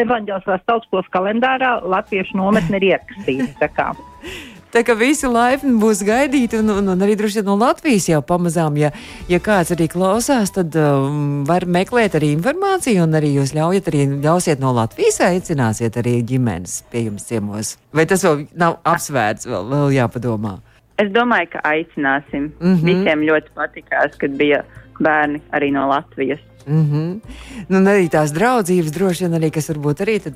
evaņģēliskās 0.00 0.64
tautiskos 0.70 1.08
kalendārā 1.12 1.80
latviešu 1.84 2.38
nometne 2.38 2.80
ir 2.80 2.92
ierakstīta. 2.94 3.90
tā 4.76 4.84
kā. 4.86 4.96
Visi 4.96 5.28
laipni 5.30 5.74
būs 5.80 6.02
gaidīti, 6.06 6.60
un, 6.60 6.70
un, 6.74 6.92
un 6.92 7.04
arī 7.04 7.16
droši 7.18 7.40
vien 7.40 7.48
no 7.50 7.56
Latvijas 7.60 8.08
jau 8.10 8.22
pamazām, 8.26 8.76
ja, 8.80 8.92
ja 9.30 9.40
kāds 9.42 9.72
arī 9.74 9.88
klausās, 9.92 10.52
tad 10.54 10.76
um, 10.80 11.44
var 11.48 11.66
meklēt 11.68 12.16
arī 12.18 12.32
informāciju, 12.36 13.04
un 13.06 13.18
arī 13.18 13.34
jūs 13.36 13.54
ļaujat 13.56 13.90
arī 13.92 14.06
ļausiet 14.24 14.62
no 14.62 14.72
Latvijas, 14.76 15.20
aicināsiet 15.26 15.98
arī 16.00 16.18
ģimenes 16.26 16.80
pie 16.92 17.06
jums 17.08 17.28
ciemos. 17.28 17.76
Vai 17.96 18.06
tas 18.08 18.24
vēl 18.26 18.46
nav 18.58 18.80
apsvērts, 18.86 19.48
vēl, 19.48 19.68
vēl 19.72 19.94
jāpadomā? 20.00 20.56
Es 21.00 21.10
domāju, 21.12 21.50
ka 21.52 21.60
aicināsim. 21.68 22.50
Mm. 22.56 22.74
-hmm. 22.74 22.84
Visiem 22.88 23.24
ļoti 23.28 23.52
patikās, 23.54 24.16
kad 24.16 24.36
bija 24.36 24.62
bērni 25.00 25.42
arī 25.52 25.72
no 25.72 25.88
Latvijas. 25.88 26.40
Mm 26.66 26.84
-hmm. 26.90 27.20
nu, 27.68 27.78
arī 27.78 28.08
tās 28.10 28.32
draudzības, 28.34 28.90
droši 28.90 29.24
vien 29.24 29.34
arī, 29.38 29.50
kas 29.54 29.68
varbūt 29.70 30.00
arī 30.02 30.16
tad, 30.22 30.34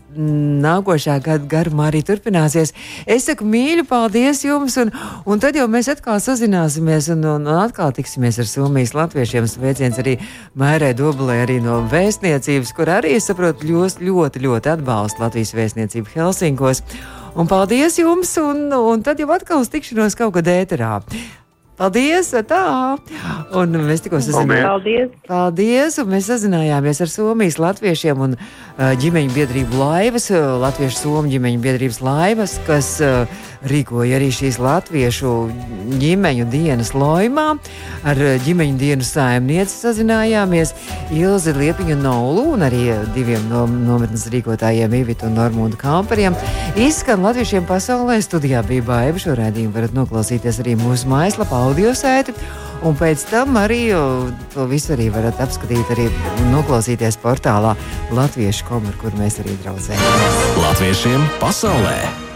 nākošā 0.62 1.18
gada 1.22 1.44
garumā 1.44 1.88
arī 1.90 2.02
turpināsies. 2.06 2.72
Es 3.06 3.24
saku 3.24 3.44
mīļu, 3.44 3.84
paldies 3.84 4.44
jums, 4.44 4.76
un, 4.76 4.92
un 5.26 5.40
tad 5.40 5.56
jau 5.56 5.66
mēs 5.66 5.90
atkal 5.90 6.20
sazināsimies 6.20 7.10
un, 7.12 7.24
un, 7.24 7.46
un 7.46 7.58
atkal 7.58 7.92
tiksimies 7.92 8.38
ar 8.38 8.46
Somijas 8.46 8.94
latviešiem. 8.94 9.46
Sveiciens 9.46 9.98
arī 9.98 10.18
Mērē 10.54 10.94
Dobelē, 10.94 11.42
arī 11.42 11.60
no 11.62 11.82
vēstniecības, 11.90 12.72
kur 12.76 12.86
arī, 12.86 13.16
es 13.16 13.26
saprotu, 13.26 13.66
ļoti, 13.66 14.04
ļoti, 14.04 14.38
ļoti 14.46 14.70
atbalsta 14.70 15.22
Latvijas 15.22 15.54
vēstniecību 15.54 16.14
Helsinkos. 16.14 16.82
Un 17.34 17.46
paldies 17.46 17.98
jums, 17.98 18.36
un, 18.38 18.72
un 18.72 19.02
tad 19.02 19.18
jau 19.18 19.30
atkal 19.30 19.60
uz 19.60 19.68
tikšanos 19.68 20.14
kaut 20.14 20.34
kad 20.34 20.46
ēterā. 20.46 21.02
Paldies! 21.80 22.34
Tā! 22.44 22.64
Un 23.56 23.78
mēs 23.86 24.02
tikko 24.04 24.18
sazinājāmies. 24.20 24.66
Paldies! 24.68 25.12
Paldies! 25.24 25.94
Un 26.02 26.10
mēs 26.12 26.26
sazinājāmies 26.28 26.98
ar 27.00 27.08
Somijas 27.08 27.56
latviešiem 27.56 28.20
un 28.20 28.34
uh, 28.36 28.90
ģimeņu 29.00 29.32
biedrību 29.32 29.80
laivas, 29.80 30.28
uh, 30.34 30.58
Latviešu 30.60 30.98
Somiju 30.98 31.38
ģimeņu 31.38 31.62
biedrības 31.64 32.02
laivas, 32.04 32.58
kas 32.66 32.98
uh, 33.00 33.24
rīkoja 33.64 34.18
arī 34.18 34.28
šīs 34.32 34.58
latviešu 34.60 35.32
ģimeņu 36.02 36.46
dienas 36.52 36.92
loimā. 36.92 37.46
Ar 38.04 38.20
uh, 38.26 38.36
ģimeņu 38.44 38.76
dienu 38.80 39.08
saimnieci 39.08 39.80
sazinājāmies 39.80 40.74
Ilzi 41.16 41.56
Liepiņu 41.56 41.96
Nolu 42.02 42.44
un 42.58 42.66
arī 42.68 42.82
uh, 42.92 43.08
diviem 43.16 43.48
no, 43.48 43.64
nometnes 43.70 44.26
rīkotājiem 44.36 44.98
Ivitu 45.00 45.30
un 45.30 45.40
Normundu 45.40 45.80
Kamperiem. 45.80 46.36
Izskan 46.76 47.24
latviešiem 47.24 47.64
pasaulē 47.64 48.20
studijā 48.20 48.60
bija 48.68 48.84
baiva. 48.92 49.24
Šo 49.24 49.32
rādījumu 49.40 49.72
varat 49.80 49.96
noklausīties 49.96 50.60
arī 50.60 50.76
mūsu 50.76 51.08
mājaslapā 51.08 51.69
audio 51.70 51.94
sēti. 51.96 52.34
Un 52.80 52.96
pēc 52.96 53.26
tam 53.28 53.58
arī 53.60 53.90
to 54.54 54.64
visu 54.70 54.94
arī 54.94 55.10
varat 55.12 55.42
apskatīt, 55.44 55.92
arī 55.92 56.08
noklausīties 56.48 57.20
portālā 57.20 57.74
Latviešu 58.16 58.70
komu, 58.70 58.88
ar 58.88 58.96
kur 59.02 59.20
mēs 59.20 59.38
arī 59.44 59.58
draudzējamies. 59.66 60.42
Latviešiem 60.64 61.28
pasaulē! 61.44 62.29